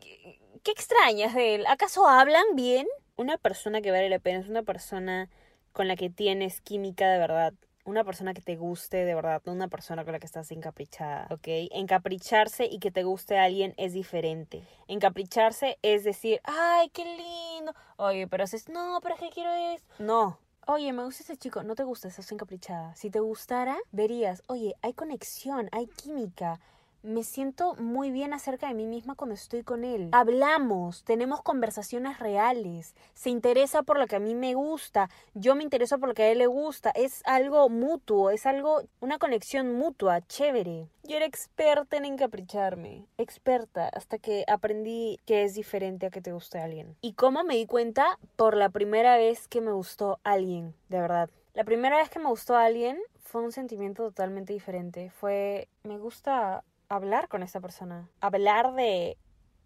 qué, 0.00 0.40
qué 0.64 0.70
extrañas 0.72 1.32
de 1.32 1.54
él? 1.54 1.66
¿Acaso 1.68 2.08
hablan 2.08 2.44
bien? 2.54 2.88
Una 3.14 3.38
persona 3.38 3.80
que 3.82 3.92
vale 3.92 4.08
la 4.08 4.18
pena 4.18 4.40
es 4.40 4.48
una 4.48 4.64
persona 4.64 5.30
con 5.72 5.86
la 5.86 5.94
que 5.94 6.10
tienes 6.10 6.60
química 6.60 7.08
de 7.08 7.18
verdad 7.18 7.54
una 7.84 8.04
persona 8.04 8.34
que 8.34 8.42
te 8.42 8.56
guste 8.56 9.04
de 9.04 9.14
verdad, 9.14 9.42
no 9.44 9.52
una 9.52 9.68
persona 9.68 10.04
con 10.04 10.12
la 10.12 10.18
que 10.18 10.26
estás 10.26 10.50
encaprichada, 10.52 11.26
¿ok? 11.30 11.48
Encapricharse 11.72 12.66
y 12.66 12.78
que 12.78 12.90
te 12.90 13.02
guste 13.02 13.38
alguien 13.38 13.74
es 13.76 13.92
diferente. 13.92 14.62
Encapricharse 14.88 15.78
es 15.82 16.04
decir, 16.04 16.40
ay, 16.44 16.88
qué 16.90 17.04
lindo. 17.04 17.74
Oye, 17.96 18.26
pero 18.28 18.44
haces, 18.44 18.68
no, 18.68 18.98
pero 19.02 19.14
es 19.14 19.20
que 19.20 19.30
quiero 19.30 19.52
es. 19.52 19.82
No. 19.98 20.38
Oye, 20.66 20.92
me 20.92 21.04
gusta 21.04 21.24
ese 21.24 21.36
chico, 21.36 21.64
no 21.64 21.74
te 21.74 21.82
gusta, 21.82 22.06
estás 22.06 22.30
encaprichada. 22.30 22.94
Si 22.94 23.10
te 23.10 23.18
gustara, 23.18 23.76
verías, 23.90 24.44
oye, 24.46 24.76
hay 24.80 24.92
conexión, 24.92 25.68
hay 25.72 25.86
química. 25.86 26.60
Me 27.02 27.24
siento 27.24 27.74
muy 27.76 28.10
bien 28.10 28.32
acerca 28.32 28.68
de 28.68 28.74
mí 28.74 28.86
misma 28.86 29.14
cuando 29.14 29.34
estoy 29.34 29.62
con 29.62 29.84
él. 29.84 30.08
Hablamos, 30.12 31.04
tenemos 31.04 31.42
conversaciones 31.42 32.18
reales, 32.18 32.94
se 33.14 33.30
interesa 33.30 33.82
por 33.82 33.98
lo 33.98 34.06
que 34.06 34.16
a 34.16 34.20
mí 34.20 34.34
me 34.34 34.54
gusta, 34.54 35.10
yo 35.34 35.54
me 35.54 35.64
intereso 35.64 35.98
por 35.98 36.08
lo 36.08 36.14
que 36.14 36.22
a 36.22 36.30
él 36.30 36.38
le 36.38 36.46
gusta, 36.46 36.90
es 36.90 37.22
algo 37.24 37.68
mutuo, 37.68 38.30
es 38.30 38.46
algo, 38.46 38.82
una 39.00 39.18
conexión 39.18 39.74
mutua, 39.74 40.20
chévere. 40.26 40.88
Yo 41.04 41.16
era 41.16 41.26
experta 41.26 41.96
en 41.96 42.04
encapricharme, 42.04 43.06
experta, 43.18 43.88
hasta 43.88 44.18
que 44.18 44.44
aprendí 44.46 45.18
que 45.26 45.42
es 45.42 45.54
diferente 45.54 46.06
a 46.06 46.10
que 46.10 46.20
te 46.20 46.32
guste 46.32 46.58
alguien. 46.58 46.96
¿Y 47.00 47.14
cómo 47.14 47.42
me 47.42 47.56
di 47.56 47.66
cuenta? 47.66 48.18
Por 48.36 48.56
la 48.56 48.68
primera 48.68 49.16
vez 49.16 49.48
que 49.48 49.60
me 49.60 49.72
gustó 49.72 50.20
alguien, 50.22 50.74
de 50.88 51.00
verdad. 51.00 51.30
La 51.54 51.64
primera 51.64 51.98
vez 51.98 52.08
que 52.08 52.18
me 52.18 52.28
gustó 52.28 52.56
alguien 52.56 52.98
fue 53.20 53.42
un 53.42 53.52
sentimiento 53.52 54.04
totalmente 54.04 54.52
diferente. 54.52 55.10
Fue, 55.10 55.68
me 55.82 55.98
gusta 55.98 56.64
hablar 56.92 57.28
con 57.28 57.42
esa 57.42 57.60
persona, 57.60 58.08
hablar 58.20 58.74
de 58.74 59.16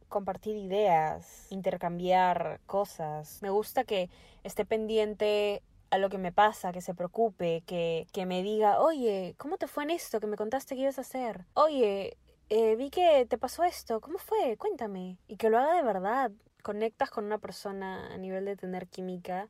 compartir 0.09 0.57
ideas, 0.57 1.49
intercambiar 1.51 2.61
cosas. 2.67 3.41
Me 3.43 3.51
gusta 3.51 3.85
que 3.85 4.09
esté 4.45 4.65
pendiente 4.65 5.63
a 5.91 5.99
lo 5.99 6.09
que 6.09 6.19
me 6.19 6.33
pasa, 6.33 6.73
que 6.73 6.81
se 6.81 6.95
preocupe, 6.95 7.63
que, 7.67 8.07
que 8.13 8.27
me 8.27 8.43
diga, 8.43 8.81
oye, 8.81 9.35
¿cómo 9.39 9.57
te 9.57 9.67
fue 9.67 9.83
en 9.83 9.91
esto 9.91 10.21
que 10.21 10.29
me 10.29 10.37
contaste 10.37 10.77
que 10.77 10.83
ibas 10.83 10.99
a 10.99 11.03
hacer? 11.03 11.47
Oye, 11.55 12.17
eh, 12.49 12.77
vi 12.77 12.91
que 12.91 13.27
te 13.29 13.39
pasó 13.39 13.65
esto, 13.65 14.01
¿cómo 14.01 14.19
fue? 14.19 14.57
Cuéntame. 14.57 15.19
Y 15.27 15.37
que 15.37 15.51
lo 15.51 15.59
haga 15.59 15.75
de 15.75 15.83
verdad. 15.83 16.31
Conectas 16.63 17.11
con 17.11 17.25
una 17.25 17.39
persona 17.39 18.13
a 18.13 18.19
nivel 18.19 18.45
de 18.45 18.57
tener 18.57 18.87
química. 18.87 19.49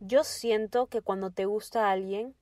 Yo 0.00 0.24
siento 0.24 0.86
que 0.86 1.02
cuando 1.02 1.30
te 1.30 1.44
gusta 1.44 1.90
alguien, 1.90 2.34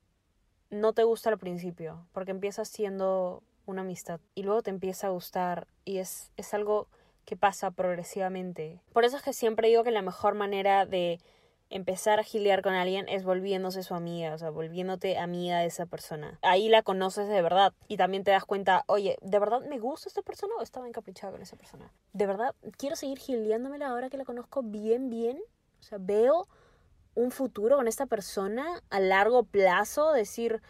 no 0.69 0.93
te 0.93 1.03
gusta 1.03 1.29
al 1.29 1.37
principio, 1.37 2.07
porque 2.13 2.31
empiezas 2.31 2.69
siendo 2.69 3.43
una 3.69 3.81
amistad 3.81 4.19
y 4.35 4.43
luego 4.43 4.61
te 4.61 4.69
empieza 4.69 5.07
a 5.07 5.11
gustar 5.11 5.67
y 5.85 5.97
es, 5.97 6.31
es 6.37 6.53
algo 6.53 6.87
que 7.25 7.37
pasa 7.37 7.71
progresivamente. 7.71 8.81
Por 8.93 9.05
eso 9.05 9.17
es 9.17 9.23
que 9.23 9.33
siempre 9.33 9.67
digo 9.67 9.83
que 9.83 9.91
la 9.91 10.01
mejor 10.01 10.35
manera 10.35 10.85
de 10.85 11.19
empezar 11.69 12.19
a 12.19 12.23
gilear 12.23 12.61
con 12.63 12.73
alguien 12.73 13.07
es 13.07 13.23
volviéndose 13.23 13.83
su 13.83 13.93
amiga, 13.93 14.33
o 14.33 14.37
sea, 14.37 14.49
volviéndote 14.49 15.17
amiga 15.17 15.59
de 15.59 15.67
esa 15.67 15.85
persona. 15.85 16.39
Ahí 16.41 16.67
la 16.67 16.81
conoces 16.81 17.27
de 17.27 17.41
verdad 17.41 17.73
y 17.87 17.97
también 17.97 18.23
te 18.23 18.31
das 18.31 18.45
cuenta, 18.45 18.83
oye, 18.87 19.17
¿de 19.21 19.39
verdad 19.39 19.61
me 19.61 19.77
gusta 19.77 20.09
esta 20.09 20.23
persona 20.23 20.55
o 20.57 20.63
estaba 20.63 20.87
encaprichada 20.87 21.31
con 21.31 21.41
esa 21.41 21.55
persona? 21.55 21.91
¿De 22.13 22.25
verdad 22.25 22.55
quiero 22.77 22.95
seguir 22.95 23.19
gileándomela 23.19 23.87
ahora 23.87 24.09
que 24.09 24.17
la 24.17 24.25
conozco 24.25 24.63
bien, 24.63 25.09
bien? 25.09 25.39
O 25.79 25.83
sea, 25.83 25.99
veo 26.01 26.47
un 27.13 27.31
futuro 27.31 27.77
con 27.77 27.87
esta 27.87 28.05
persona 28.05 28.81
a 28.89 28.99
largo 28.99 29.43
plazo, 29.43 30.11
decir, 30.11 30.61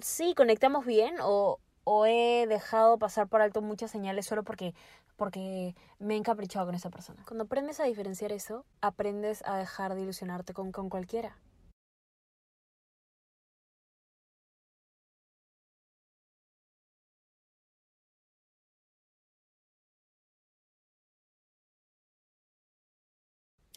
sí, 0.00 0.34
conectamos 0.34 0.86
bien 0.86 1.16
o, 1.20 1.58
o 1.84 2.06
he 2.06 2.46
dejado 2.46 2.98
pasar 2.98 3.28
por 3.28 3.40
alto 3.40 3.62
muchas 3.62 3.90
señales 3.90 4.26
solo 4.26 4.42
porque 4.42 4.74
porque 5.16 5.76
me 5.98 6.14
he 6.14 6.16
encaprichado 6.16 6.66
con 6.66 6.74
esa 6.74 6.90
persona. 6.90 7.22
Cuando 7.26 7.44
aprendes 7.44 7.78
a 7.78 7.84
diferenciar 7.84 8.32
eso, 8.32 8.64
aprendes 8.80 9.42
a 9.46 9.56
dejar 9.56 9.94
de 9.94 10.02
ilusionarte 10.02 10.52
con, 10.52 10.72
con 10.72 10.88
cualquiera. 10.88 11.36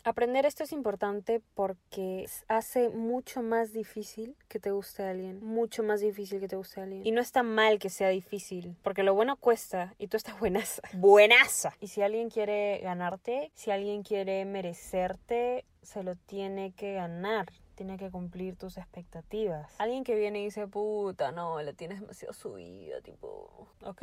Aprender 0.06 0.46
esto 0.46 0.64
es 0.64 0.72
importante 0.72 1.42
porque 1.56 2.30
hace 2.48 2.90
mucho 2.90 3.42
más 3.42 3.74
difícil 3.74 4.36
que 4.48 4.60
te 4.60 4.70
guste 4.70 5.02
a 5.02 5.10
alguien. 5.10 5.44
Mucho 5.44 5.82
más 5.82 6.00
difícil 6.00 6.40
que 6.40 6.48
te 6.48 6.56
guste 6.56 6.80
a 6.80 6.84
alguien. 6.84 7.04
Y 7.04 7.10
no 7.10 7.22
está 7.22 7.42
mal 7.42 7.80
que 7.80 7.90
sea 7.90 8.10
difícil, 8.10 8.78
porque 8.84 9.02
lo 9.02 9.16
bueno 9.16 9.36
cuesta 9.36 9.96
y 9.98 10.08
tú 10.08 10.16
estás 10.16 10.40
buenaza. 10.40 10.84
Buenaza. 10.94 11.74
Y 11.80 11.88
si 11.88 12.04
alguien 12.04 12.30
quiere 12.30 12.82
ganarte, 12.84 13.52
si 13.56 13.72
alguien 13.72 14.04
quiere 14.04 14.46
merecerte, 14.46 15.66
se 15.82 16.04
lo 16.04 16.16
tiene 16.16 16.72
que 16.74 16.94
ganar 16.94 17.48
tiene 17.74 17.98
que 17.98 18.10
cumplir 18.10 18.56
tus 18.56 18.78
expectativas. 18.78 19.70
Alguien 19.80 20.06
que 20.06 20.16
viene 20.16 20.40
y 20.40 20.46
dice, 20.46 20.66
puta, 20.66 21.34
no, 21.34 21.62
le 21.62 21.74
tienes 21.74 22.00
demasiado 22.00 22.34
subida, 22.34 23.02
tipo, 23.02 23.68
ok, 23.82 24.02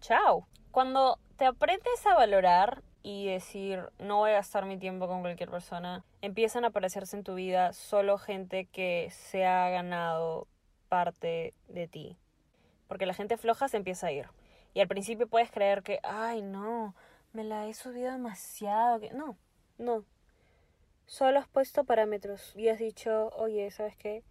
chao. 0.00 0.46
Cuando 0.70 1.18
te 1.36 1.46
aprendes 1.46 2.06
a 2.06 2.14
valorar 2.14 2.82
y 3.02 3.26
decir 3.26 3.90
no 3.98 4.18
voy 4.18 4.30
a 4.30 4.34
gastar 4.34 4.66
mi 4.66 4.78
tiempo 4.78 5.06
con 5.06 5.20
cualquier 5.20 5.50
persona, 5.50 6.04
empiezan 6.22 6.64
a 6.64 6.68
aparecerse 6.68 7.16
en 7.16 7.24
tu 7.24 7.34
vida 7.34 7.72
solo 7.72 8.18
gente 8.18 8.66
que 8.66 9.08
se 9.10 9.46
ha 9.46 9.68
ganado 9.68 10.46
parte 10.88 11.54
de 11.68 11.86
ti. 11.86 12.16
Porque 12.88 13.06
la 13.06 13.14
gente 13.14 13.36
floja 13.36 13.68
se 13.68 13.76
empieza 13.76 14.08
a 14.08 14.12
ir. 14.12 14.28
Y 14.74 14.80
al 14.80 14.88
principio 14.88 15.28
puedes 15.28 15.50
creer 15.50 15.82
que, 15.82 16.00
ay 16.02 16.42
no, 16.42 16.94
me 17.32 17.44
la 17.44 17.66
he 17.66 17.74
subido 17.74 18.10
demasiado. 18.10 19.00
No, 19.12 19.36
no. 19.78 20.04
Solo 21.06 21.40
has 21.40 21.48
puesto 21.48 21.84
parámetros 21.84 22.54
y 22.56 22.68
has 22.68 22.78
dicho, 22.78 23.30
oye, 23.36 23.70
¿sabes 23.70 23.96
qué? 23.96 24.22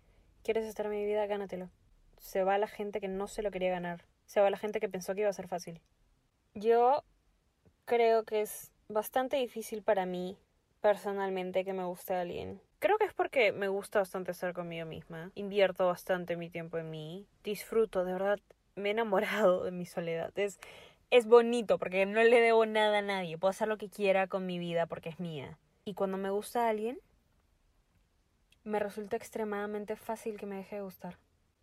¿Quieres 0.44 0.66
estar 0.66 0.86
en 0.86 0.94
mi 0.94 1.06
vida? 1.06 1.26
Gánatelo. 1.26 1.70
Se 2.18 2.44
va 2.44 2.58
la 2.58 2.68
gente 2.68 3.02
que 3.02 3.08
no 3.08 3.28
se 3.28 3.44
lo 3.44 3.52
quería 3.52 3.72
ganar. 3.72 4.09
Se 4.30 4.42
va 4.42 4.52
la 4.52 4.58
gente 4.58 4.80
que 4.80 4.88
pensó 4.88 5.16
que 5.16 5.22
iba 5.22 5.30
a 5.32 5.34
ser 5.34 5.48
fácil. 5.48 5.82
Yo 6.54 7.04
creo 7.86 8.26
que 8.26 8.42
es 8.42 8.72
bastante 8.88 9.38
difícil 9.38 9.82
para 9.82 10.06
mí, 10.06 10.38
personalmente, 10.82 11.66
que 11.66 11.74
me 11.74 11.84
guste 11.86 12.14
alguien. 12.14 12.62
Creo 12.78 13.00
que 13.00 13.06
es 13.06 13.14
porque 13.16 13.52
me 13.52 13.70
gusta 13.70 13.98
bastante 13.98 14.30
estar 14.30 14.54
conmigo 14.54 14.86
misma. 14.86 15.32
Invierto 15.34 15.88
bastante 15.88 16.38
mi 16.38 16.52
tiempo 16.52 16.78
en 16.78 16.92
mí. 16.92 17.26
Disfruto, 17.44 18.06
de 18.06 18.14
verdad, 18.14 18.40
me 18.76 18.90
he 18.90 18.92
enamorado 18.92 19.64
de 19.64 19.72
mi 19.72 19.88
soledad. 19.88 20.32
Es, 20.38 20.60
es 21.10 21.26
bonito 21.26 21.80
porque 21.80 22.06
no 22.06 22.22
le 22.22 22.40
debo 22.40 22.68
nada 22.68 23.00
a 23.00 23.02
nadie. 23.02 23.40
Puedo 23.40 23.50
hacer 23.50 23.68
lo 23.68 23.80
que 23.80 23.90
quiera 23.90 24.28
con 24.28 24.46
mi 24.46 24.60
vida 24.60 24.86
porque 24.86 25.10
es 25.10 25.20
mía. 25.20 25.58
Y 25.86 25.96
cuando 25.96 26.18
me 26.18 26.30
gusta 26.30 26.70
alguien, 26.70 27.00
me 28.64 28.78
resulta 28.78 29.16
extremadamente 29.16 29.96
fácil 29.96 30.38
que 30.38 30.46
me 30.46 30.58
deje 30.58 30.76
de 30.76 30.84
gustar. 30.84 31.18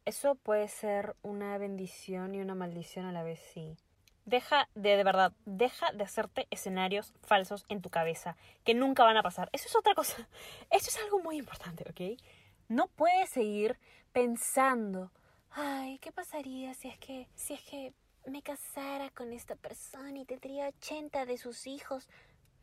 Eso 0.07 0.37
puede 0.37 0.69
ser 0.69 1.17
una 1.23 1.59
bendición 1.59 2.37
y 2.37 2.41
una 2.41 2.55
maldición 2.55 3.07
a 3.07 3.13
la 3.13 3.25
vez, 3.25 3.41
sí. 3.53 3.77
Deja 4.25 4.69
de, 4.77 4.97
de 4.97 5.03
verdad, 5.03 5.33
deja 5.47 5.91
de 5.91 6.05
hacerte 6.05 6.47
escenarios 6.51 7.13
falsos 7.23 7.65
en 7.69 7.83
tu 7.83 7.91
cabeza 7.91 8.37
que 8.65 8.73
nunca 8.75 9.03
van 9.03 9.17
a 9.17 9.25
pasar. 9.25 9.51
Eso 9.53 9.67
es 9.67 9.75
otra 9.75 9.97
cosa. 9.97 10.29
Eso 10.71 10.91
es 10.91 10.99
algo 11.03 11.19
muy 11.19 11.39
importante, 11.39 11.85
¿ok? 11.91 12.21
No 12.69 12.87
puedes 12.87 13.31
seguir 13.31 13.79
pensando, 14.13 15.11
ay, 15.51 15.99
¿qué 15.99 16.13
pasaría 16.13 16.73
si 16.75 16.87
es 16.87 16.99
que, 16.99 17.29
si 17.35 17.55
es 17.55 17.63
que 17.63 17.93
me 18.27 18.43
casara 18.43 19.11
con 19.11 19.33
esta 19.33 19.57
persona 19.57 20.21
y 20.21 20.25
tendría 20.25 20.69
80 20.69 21.27
de 21.27 21.37
sus 21.37 21.67
hijos? 21.67 22.09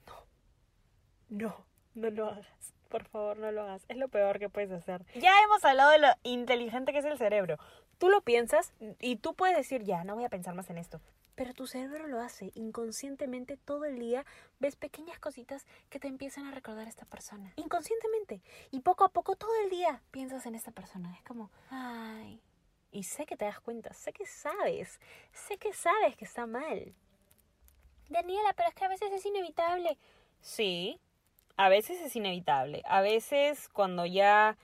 No, 0.07 0.15
no, 1.27 1.65
no 1.93 2.09
lo 2.09 2.29
hagas. 2.29 2.73
Por 2.93 3.05
favor, 3.05 3.37
no 3.37 3.51
lo 3.51 3.63
hagas. 3.63 3.83
Es 3.87 3.97
lo 3.97 4.07
peor 4.07 4.37
que 4.37 4.49
puedes 4.49 4.71
hacer. 4.71 5.03
Ya 5.15 5.33
hemos 5.41 5.65
hablado 5.65 5.89
de 5.89 5.97
lo 5.97 6.09
inteligente 6.21 6.91
que 6.91 6.99
es 6.99 7.05
el 7.05 7.17
cerebro. 7.17 7.57
Tú 7.97 8.07
lo 8.07 8.21
piensas 8.21 8.71
y 8.99 9.15
tú 9.15 9.33
puedes 9.33 9.57
decir, 9.57 9.81
ya, 9.81 10.03
no 10.03 10.13
voy 10.13 10.25
a 10.25 10.29
pensar 10.29 10.53
más 10.53 10.69
en 10.69 10.77
esto. 10.77 11.01
Pero 11.33 11.55
tu 11.55 11.65
cerebro 11.65 12.07
lo 12.07 12.19
hace 12.19 12.51
inconscientemente 12.53 13.57
todo 13.57 13.85
el 13.85 13.97
día. 13.97 14.27
Ves 14.59 14.75
pequeñas 14.75 15.17
cositas 15.17 15.65
que 15.89 15.99
te 15.99 16.07
empiezan 16.07 16.45
a 16.45 16.51
recordar 16.51 16.85
a 16.85 16.89
esta 16.91 17.05
persona. 17.05 17.51
Inconscientemente. 17.55 18.43
Y 18.69 18.81
poco 18.81 19.05
a 19.05 19.09
poco 19.09 19.35
todo 19.35 19.55
el 19.63 19.71
día 19.71 20.03
piensas 20.11 20.45
en 20.45 20.53
esta 20.53 20.69
persona. 20.69 21.15
Es 21.15 21.23
como, 21.23 21.49
ay. 21.71 22.43
Y 22.91 23.05
sé 23.05 23.25
que 23.25 23.37
te 23.37 23.45
das 23.45 23.59
cuenta, 23.59 23.91
sé 23.93 24.13
que 24.13 24.27
sabes, 24.27 24.99
sé 25.31 25.57
que 25.57 25.73
sabes 25.73 26.15
que 26.15 26.25
está 26.25 26.45
mal. 26.45 26.93
Daniela, 28.09 28.53
pero 28.53 28.69
es 28.69 28.75
que 28.75 28.85
a 28.85 28.89
veces 28.89 29.11
es 29.11 29.25
inevitable. 29.25 29.97
Sí, 30.41 30.99
a 31.57 31.69
veces 31.69 32.01
es 32.01 32.15
inevitable. 32.15 32.81
A 32.85 33.01
veces 33.01 33.69
cuando 33.69 34.05
ya 34.05 34.57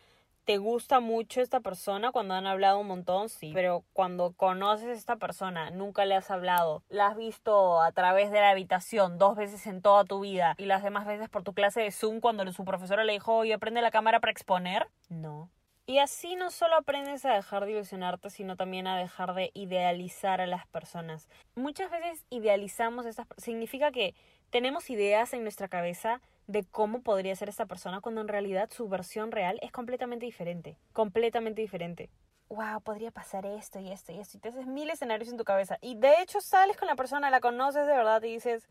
te 0.49 0.57
gusta 0.57 0.99
mucho 0.99 1.41
esta 1.41 1.59
persona 1.59 2.11
cuando 2.11 2.33
han 2.33 2.47
hablado 2.47 2.79
un 2.79 2.87
montón, 2.87 3.29
sí. 3.29 3.51
Pero 3.53 3.83
cuando 3.93 4.33
conoces 4.33 4.87
a 4.87 4.93
esta 4.93 5.15
persona, 5.17 5.69
nunca 5.69 6.05
le 6.05 6.15
has 6.15 6.31
hablado, 6.31 6.81
la 6.89 7.05
has 7.05 7.15
visto 7.17 7.81
a 7.81 7.91
través 7.91 8.31
de 8.31 8.39
la 8.39 8.49
habitación 8.49 9.19
dos 9.19 9.35
veces 9.35 9.67
en 9.67 9.83
toda 9.83 10.05
tu 10.05 10.21
vida 10.21 10.55
y 10.57 10.65
las 10.65 10.81
demás 10.81 11.05
veces 11.05 11.29
por 11.29 11.43
tu 11.43 11.53
clase 11.53 11.81
de 11.81 11.91
Zoom 11.91 12.19
cuando 12.19 12.51
su 12.51 12.65
profesora 12.65 13.03
le 13.03 13.13
dijo, 13.13 13.35
oye, 13.35 13.53
aprende 13.53 13.81
la 13.83 13.91
cámara 13.91 14.19
para 14.19 14.31
exponer. 14.31 14.87
No. 15.07 15.51
Y 15.85 15.99
así 15.99 16.35
no 16.35 16.49
solo 16.49 16.77
aprendes 16.77 17.25
a 17.25 17.33
dejar 17.33 17.65
de 17.65 17.71
ilusionarte, 17.73 18.31
sino 18.31 18.55
también 18.55 18.87
a 18.87 18.97
dejar 18.97 19.35
de 19.35 19.51
idealizar 19.53 20.41
a 20.41 20.47
las 20.47 20.65
personas. 20.65 21.29
Muchas 21.53 21.91
veces 21.91 22.25
idealizamos 22.31 23.05
estas... 23.05 23.27
Significa 23.37 23.91
que 23.91 24.15
tenemos 24.49 24.89
ideas 24.89 25.33
en 25.33 25.43
nuestra 25.43 25.67
cabeza 25.67 26.21
de 26.49 26.63
cómo 26.63 27.03
podría 27.03 27.35
ser 27.35 27.47
esta 27.47 27.67
persona 27.67 28.01
cuando 28.01 28.21
en 28.21 28.27
realidad 28.27 28.71
su 28.71 28.89
versión 28.89 29.31
real 29.31 29.59
es 29.61 29.71
completamente 29.71 30.25
diferente. 30.25 30.77
Completamente 30.93 31.61
diferente. 31.61 32.09
Wow, 32.49 32.81
podría 32.81 33.11
pasar 33.11 33.45
esto 33.45 33.79
y 33.79 33.91
esto 33.91 34.11
y 34.11 34.19
esto. 34.19 34.37
Y 34.37 34.39
te 34.39 34.49
haces 34.49 34.65
mil 34.65 34.89
escenarios 34.89 35.29
en 35.29 35.37
tu 35.37 35.43
cabeza. 35.43 35.77
Y 35.79 35.95
de 35.95 36.21
hecho 36.21 36.41
sales 36.41 36.75
con 36.75 36.87
la 36.87 36.95
persona, 36.95 37.29
la 37.29 37.39
conoces 37.39 37.85
de 37.85 37.93
verdad 37.93 38.23
y 38.23 38.33
dices, 38.33 38.67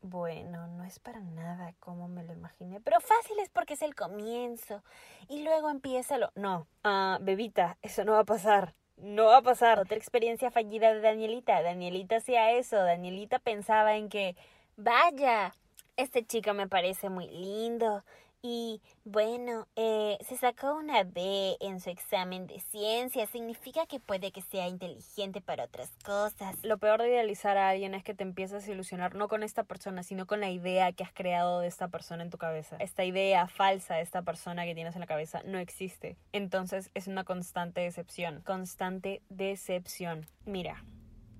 bueno, 0.00 0.68
no 0.68 0.84
es 0.84 0.98
para 1.00 1.20
nada 1.20 1.74
como 1.80 2.08
me 2.08 2.24
lo 2.24 2.32
imaginé. 2.32 2.80
Pero 2.80 3.00
fácil 3.00 3.38
es 3.40 3.50
porque 3.50 3.74
es 3.74 3.82
el 3.82 3.94
comienzo. 3.94 4.82
Y 5.28 5.42
luego 5.44 5.68
empieza 5.68 6.16
lo... 6.16 6.30
No, 6.34 6.66
ah, 6.82 7.18
bebita, 7.20 7.76
eso 7.82 8.04
no 8.04 8.12
va 8.12 8.20
a 8.20 8.24
pasar. 8.24 8.74
no 8.96 9.26
va 9.26 9.36
a 9.36 9.42
pasar. 9.42 9.80
Otra 9.80 9.98
experiencia 9.98 10.50
fallida 10.50 10.94
de 10.94 11.00
Danielita. 11.02 11.60
Danielita 11.60 12.16
hacía 12.16 12.52
eso. 12.52 12.76
Danielita 12.76 13.38
pensaba 13.38 13.96
en 13.96 14.08
que, 14.08 14.34
vaya, 14.76 15.52
este 15.96 16.24
chico 16.24 16.54
me 16.54 16.68
parece 16.68 17.08
muy 17.08 17.28
lindo. 17.28 18.04
Y 18.46 18.82
bueno, 19.04 19.66
eh, 19.74 20.18
se 20.20 20.36
sacó 20.36 20.74
una 20.74 21.02
B 21.02 21.56
en 21.60 21.80
su 21.80 21.88
examen 21.88 22.46
de 22.46 22.60
ciencia. 22.60 23.26
Significa 23.26 23.86
que 23.86 24.00
puede 24.00 24.32
que 24.32 24.42
sea 24.42 24.68
inteligente 24.68 25.40
para 25.40 25.64
otras 25.64 25.90
cosas. 26.04 26.62
Lo 26.62 26.76
peor 26.76 27.00
de 27.00 27.08
idealizar 27.08 27.56
a 27.56 27.70
alguien 27.70 27.94
es 27.94 28.04
que 28.04 28.12
te 28.12 28.22
empiezas 28.22 28.68
a 28.68 28.70
ilusionar 28.70 29.14
no 29.14 29.28
con 29.28 29.42
esta 29.42 29.64
persona, 29.64 30.02
sino 30.02 30.26
con 30.26 30.40
la 30.40 30.50
idea 30.50 30.92
que 30.92 31.04
has 31.04 31.12
creado 31.14 31.60
de 31.60 31.68
esta 31.68 31.88
persona 31.88 32.22
en 32.22 32.28
tu 32.28 32.36
cabeza. 32.36 32.76
Esta 32.80 33.06
idea 33.06 33.48
falsa 33.48 33.94
de 33.94 34.02
esta 34.02 34.20
persona 34.20 34.66
que 34.66 34.74
tienes 34.74 34.94
en 34.94 35.00
la 35.00 35.06
cabeza 35.06 35.40
no 35.46 35.58
existe. 35.58 36.18
Entonces 36.32 36.90
es 36.92 37.06
una 37.06 37.24
constante 37.24 37.80
decepción. 37.80 38.42
Constante 38.42 39.22
decepción. 39.30 40.26
Mira, 40.44 40.84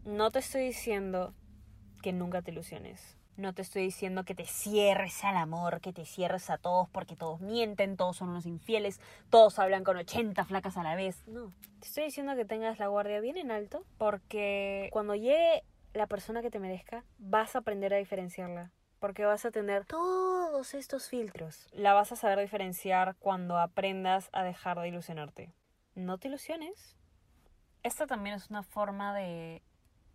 no 0.06 0.30
te 0.30 0.38
estoy 0.38 0.62
diciendo 0.62 1.34
que 2.00 2.14
nunca 2.14 2.40
te 2.40 2.50
ilusiones. 2.50 3.18
No 3.36 3.52
te 3.52 3.62
estoy 3.62 3.82
diciendo 3.82 4.24
que 4.24 4.34
te 4.34 4.46
cierres 4.46 5.24
al 5.24 5.36
amor, 5.36 5.80
que 5.80 5.92
te 5.92 6.04
cierres 6.04 6.50
a 6.50 6.58
todos 6.58 6.88
porque 6.90 7.16
todos 7.16 7.40
mienten, 7.40 7.96
todos 7.96 8.16
son 8.16 8.28
unos 8.28 8.46
infieles, 8.46 9.00
todos 9.28 9.58
hablan 9.58 9.82
con 9.82 9.96
80 9.96 10.44
flacas 10.44 10.76
a 10.76 10.84
la 10.84 10.94
vez. 10.94 11.26
No, 11.26 11.52
te 11.80 11.86
estoy 11.86 12.04
diciendo 12.04 12.36
que 12.36 12.44
tengas 12.44 12.78
la 12.78 12.86
guardia 12.86 13.20
bien 13.20 13.36
en 13.36 13.50
alto 13.50 13.84
porque 13.98 14.88
cuando 14.92 15.16
llegue 15.16 15.64
la 15.94 16.06
persona 16.06 16.42
que 16.42 16.50
te 16.50 16.60
merezca, 16.60 17.04
vas 17.18 17.56
a 17.56 17.60
aprender 17.60 17.92
a 17.92 17.96
diferenciarla. 17.96 18.70
Porque 19.00 19.24
vas 19.24 19.44
a 19.44 19.50
tener 19.50 19.84
todos 19.84 20.74
estos 20.74 21.08
filtros. 21.08 21.68
La 21.72 21.92
vas 21.92 22.12
a 22.12 22.16
saber 22.16 22.38
diferenciar 22.38 23.16
cuando 23.18 23.58
aprendas 23.58 24.30
a 24.32 24.42
dejar 24.42 24.80
de 24.80 24.88
ilusionarte. 24.88 25.52
No 25.94 26.18
te 26.18 26.28
ilusiones. 26.28 26.96
Esta 27.82 28.06
también 28.06 28.36
es 28.36 28.48
una 28.48 28.62
forma 28.62 29.14
de 29.14 29.62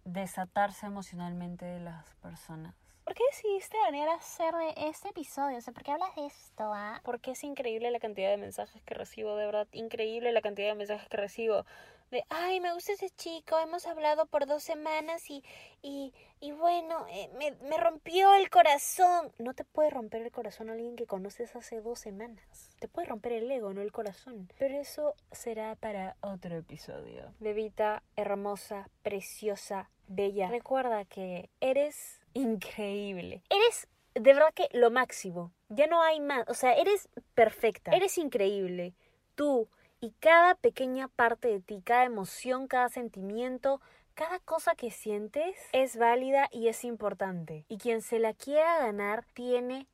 desatarse 0.06 0.88
emocionalmente 0.88 1.66
de 1.66 1.80
las 1.80 2.16
personas. 2.16 2.76
¿Por 3.10 3.16
qué 3.16 3.24
decidiste 3.32 3.76
venir 3.88 4.08
a 4.08 4.14
hacer 4.14 4.54
de 4.54 4.88
este 4.88 5.10
episodio? 5.10 5.58
O 5.58 5.62
sea, 5.62 5.74
¿por 5.74 5.82
qué 5.82 5.92
hablas 5.92 6.16
de 6.16 6.28
esto, 6.28 6.72
ah? 6.72 7.02
Porque 7.04 7.32
es 7.32 7.44
increíble 7.44 7.90
la 7.90 7.98
cantidad 7.98 8.30
de 8.30 8.38
mensajes 8.38 8.84
que 8.84 8.94
recibo, 8.94 9.36
de 9.36 9.48
verdad, 9.48 9.68
increíble 9.72 10.32
la 10.32 10.42
cantidad 10.42 10.68
de 10.68 10.76
mensajes 10.76 11.10
que 11.10 11.18
recibo. 11.18 11.66
De, 12.12 12.24
ay, 12.30 12.60
me 12.60 12.72
gusta 12.72 12.94
ese 12.94 13.10
chico, 13.10 13.58
hemos 13.58 13.88
hablado 13.88 14.28
por 14.28 14.46
dos 14.46 14.62
semanas 14.62 15.28
y, 15.32 15.44
y, 15.82 16.14
y 16.40 16.52
bueno, 16.52 17.08
eh, 17.10 17.32
me, 17.40 17.54
me 17.68 17.78
rompió 17.78 18.36
el 18.36 18.52
corazón. 18.52 19.34
No 19.40 19.56
te 19.56 19.64
puede 19.64 19.90
romper 19.90 20.22
el 20.22 20.32
corazón 20.32 20.70
alguien 20.70 20.96
que 20.96 21.08
conoces 21.08 21.56
hace 21.56 21.82
dos 21.82 21.98
semanas. 21.98 22.76
Te 22.78 22.88
puede 22.88 23.08
romper 23.08 23.32
el 23.32 23.50
ego, 23.50 23.74
no 23.74 23.82
el 23.82 23.92
corazón. 23.92 24.48
Pero 24.60 24.80
eso 24.80 25.16
será 25.32 25.76
para 25.78 26.16
otro 26.22 26.56
episodio. 26.58 27.34
Bebita, 27.40 28.04
hermosa, 28.16 28.88
preciosa, 29.02 29.90
bella. 30.08 30.48
Recuerda 30.50 31.06
que 31.06 31.50
eres 31.60 32.19
increíble. 32.34 33.44
Eres 33.50 33.88
de 34.14 34.34
verdad 34.34 34.54
que 34.54 34.70
lo 34.74 34.92
máximo. 34.92 35.52
Ya 35.70 35.88
no 35.88 36.02
hay 36.02 36.20
más. 36.20 36.46
O 36.48 36.54
sea, 36.54 36.74
eres 36.74 37.10
perfecta. 37.36 37.92
Eres 37.92 38.18
increíble. 38.18 38.94
Tú 39.36 39.70
y 40.02 40.12
cada 40.20 40.56
pequeña 40.56 41.08
parte 41.08 41.48
de 41.48 41.60
ti, 41.60 41.82
cada 41.84 42.06
emoción, 42.06 42.68
cada 42.68 42.90
sentimiento, 42.90 43.82
cada 44.14 44.40
cosa 44.40 44.76
que 44.76 44.92
sientes 44.92 45.56
es 45.72 45.98
válida 45.98 46.50
y 46.52 46.68
es 46.68 46.84
importante. 46.84 47.66
Y 47.70 47.78
quien 47.78 48.02
se 48.02 48.20
la 48.20 48.34
quiera 48.34 48.80
ganar 48.80 49.26
tiene 49.34 49.88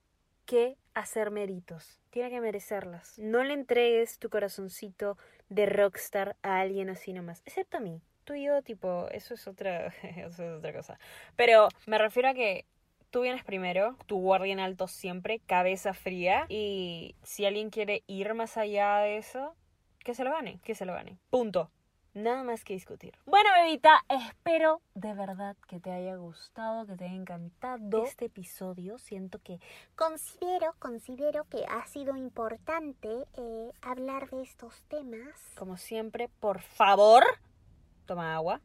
que 0.45 0.77
hacer 0.93 1.31
méritos. 1.31 1.99
Tiene 2.09 2.29
que 2.29 2.41
merecerlas. 2.41 3.17
No 3.19 3.43
le 3.43 3.53
entregues 3.53 4.19
tu 4.19 4.29
corazoncito 4.29 5.17
de 5.49 5.65
rockstar 5.65 6.37
a 6.41 6.59
alguien 6.59 6.89
así 6.89 7.13
nomás. 7.13 7.41
Excepto 7.45 7.77
a 7.77 7.81
mí 7.81 8.01
tú 8.25 8.33
y 8.33 8.43
yo, 8.43 8.61
tipo, 8.61 9.07
eso 9.11 9.33
es 9.33 9.47
otra, 9.47 9.87
eso 10.17 10.43
es 10.43 10.57
otra 10.57 10.73
cosa. 10.73 10.99
Pero 11.35 11.69
me 11.85 11.97
refiero 11.97 12.29
a 12.29 12.33
que 12.33 12.65
tú 13.11 13.21
vienes 13.21 13.45
primero, 13.45 13.95
tu 14.07 14.17
guardia 14.17 14.51
en 14.51 14.59
alto 14.59 14.87
siempre, 14.87 15.39
cabeza 15.39 15.93
fría. 15.93 16.45
Y 16.49 17.15
si 17.23 17.45
alguien 17.45 17.69
quiere 17.69 18.03
ir 18.07 18.33
más 18.33 18.57
allá 18.57 18.97
de 18.97 19.17
eso, 19.17 19.55
que 19.99 20.13
se 20.13 20.23
lo 20.23 20.31
gane, 20.31 20.59
que 20.63 20.75
se 20.75 20.85
lo 20.85 20.93
gane. 20.93 21.17
Punto. 21.29 21.71
Nada 22.15 22.43
más 22.43 22.63
que 22.63 22.73
discutir. 22.73 23.13
Bueno, 23.25 23.49
bebita, 23.61 24.01
espero 24.07 24.79
de 24.93 25.13
verdad 25.13 25.57
que 25.67 25.81
te 25.81 25.91
haya 25.91 26.15
gustado, 26.15 26.85
que 26.85 26.95
te 26.95 27.03
haya 27.03 27.13
encantado 27.13 28.05
este 28.05 28.25
episodio. 28.25 28.97
Siento 28.97 29.39
que 29.39 29.59
considero, 29.97 30.75
considero 30.79 31.43
que 31.49 31.65
ha 31.65 31.85
sido 31.87 32.15
importante 32.15 33.09
eh, 33.33 33.71
hablar 33.81 34.29
de 34.29 34.43
estos 34.43 34.81
temas. 34.83 35.27
Como 35.57 35.75
siempre, 35.75 36.29
por 36.39 36.61
favor, 36.61 37.25
toma 38.05 38.35
agua, 38.35 38.61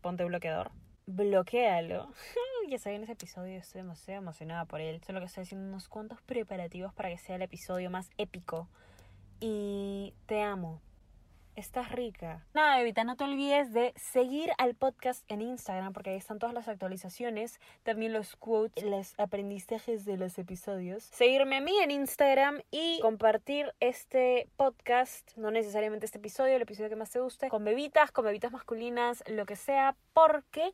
ponte 0.00 0.24
bloqueador, 0.24 0.70
bloquealo. 1.06 2.08
ya 2.68 2.78
saben 2.78 3.02
ese 3.02 3.12
episodio, 3.12 3.58
estoy 3.58 3.82
demasiado 3.82 4.22
emocionada 4.22 4.64
por 4.64 4.80
él. 4.80 5.02
Solo 5.04 5.20
que 5.20 5.26
estoy 5.26 5.42
haciendo 5.42 5.68
unos 5.68 5.88
cuantos 5.88 6.20
preparativos 6.22 6.92
para 6.94 7.10
que 7.10 7.18
sea 7.18 7.36
el 7.36 7.42
episodio 7.42 7.90
más 7.90 8.10
épico. 8.18 8.68
Y 9.40 10.14
te 10.26 10.42
amo. 10.42 10.80
Estás 11.54 11.92
rica. 11.92 12.46
Nada, 12.54 12.80
Evita, 12.80 13.04
no 13.04 13.14
te 13.14 13.24
olvides 13.24 13.74
de 13.74 13.92
seguir 13.96 14.52
al 14.56 14.74
podcast 14.74 15.22
en 15.30 15.42
Instagram 15.42 15.92
porque 15.92 16.08
ahí 16.08 16.16
están 16.16 16.38
todas 16.38 16.54
las 16.54 16.66
actualizaciones, 16.66 17.60
también 17.82 18.14
los 18.14 18.36
quotes, 18.36 18.82
los 18.82 19.12
aprendizajes 19.18 20.06
de 20.06 20.16
los 20.16 20.38
episodios. 20.38 21.04
Seguirme 21.04 21.56
a 21.56 21.60
mí 21.60 21.76
en 21.82 21.90
Instagram 21.90 22.62
y 22.70 23.00
compartir 23.00 23.74
este 23.80 24.48
podcast, 24.56 25.36
no 25.36 25.50
necesariamente 25.50 26.06
este 26.06 26.18
episodio, 26.18 26.56
el 26.56 26.62
episodio 26.62 26.88
que 26.88 26.96
más 26.96 27.10
te 27.10 27.20
guste, 27.20 27.50
con 27.50 27.64
bebitas, 27.64 28.12
con 28.12 28.24
bebitas 28.24 28.50
masculinas, 28.50 29.22
lo 29.26 29.44
que 29.44 29.56
sea, 29.56 29.94
porque 30.14 30.72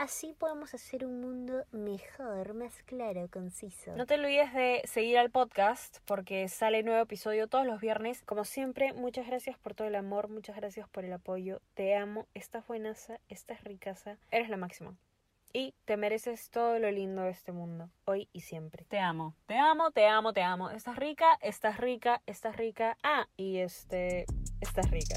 Así 0.00 0.32
podemos 0.32 0.72
hacer 0.72 1.04
un 1.04 1.20
mundo 1.20 1.66
mejor, 1.72 2.54
más 2.54 2.82
claro, 2.84 3.28
conciso. 3.30 3.94
No 3.96 4.06
te 4.06 4.14
olvides 4.14 4.54
de 4.54 4.80
seguir 4.86 5.18
al 5.18 5.28
podcast 5.28 5.98
porque 6.06 6.48
sale 6.48 6.82
nuevo 6.82 7.02
episodio 7.02 7.48
todos 7.48 7.66
los 7.66 7.82
viernes. 7.82 8.22
Como 8.22 8.46
siempre, 8.46 8.94
muchas 8.94 9.26
gracias 9.26 9.58
por 9.58 9.74
todo 9.74 9.88
el 9.88 9.94
amor, 9.94 10.30
muchas 10.30 10.56
gracias 10.56 10.88
por 10.88 11.04
el 11.04 11.12
apoyo. 11.12 11.60
Te 11.74 11.96
amo, 11.96 12.26
estás 12.32 12.66
buenaza, 12.66 13.20
estás 13.28 13.62
ricaza, 13.62 14.16
eres 14.30 14.48
la 14.48 14.56
máxima. 14.56 14.96
Y 15.52 15.74
te 15.84 15.98
mereces 15.98 16.48
todo 16.48 16.78
lo 16.78 16.90
lindo 16.90 17.20
de 17.20 17.32
este 17.32 17.52
mundo, 17.52 17.90
hoy 18.06 18.30
y 18.32 18.40
siempre. 18.40 18.86
Te 18.86 19.00
amo, 19.00 19.34
te 19.44 19.58
amo, 19.58 19.90
te 19.90 20.06
amo, 20.06 20.32
te 20.32 20.40
amo. 20.40 20.70
Estás 20.70 20.96
rica, 20.96 21.36
estás 21.42 21.76
rica, 21.76 22.22
estás 22.24 22.56
rica. 22.56 22.96
Ah, 23.02 23.28
y 23.36 23.58
este, 23.58 24.24
estás 24.62 24.90
rica. 24.90 25.16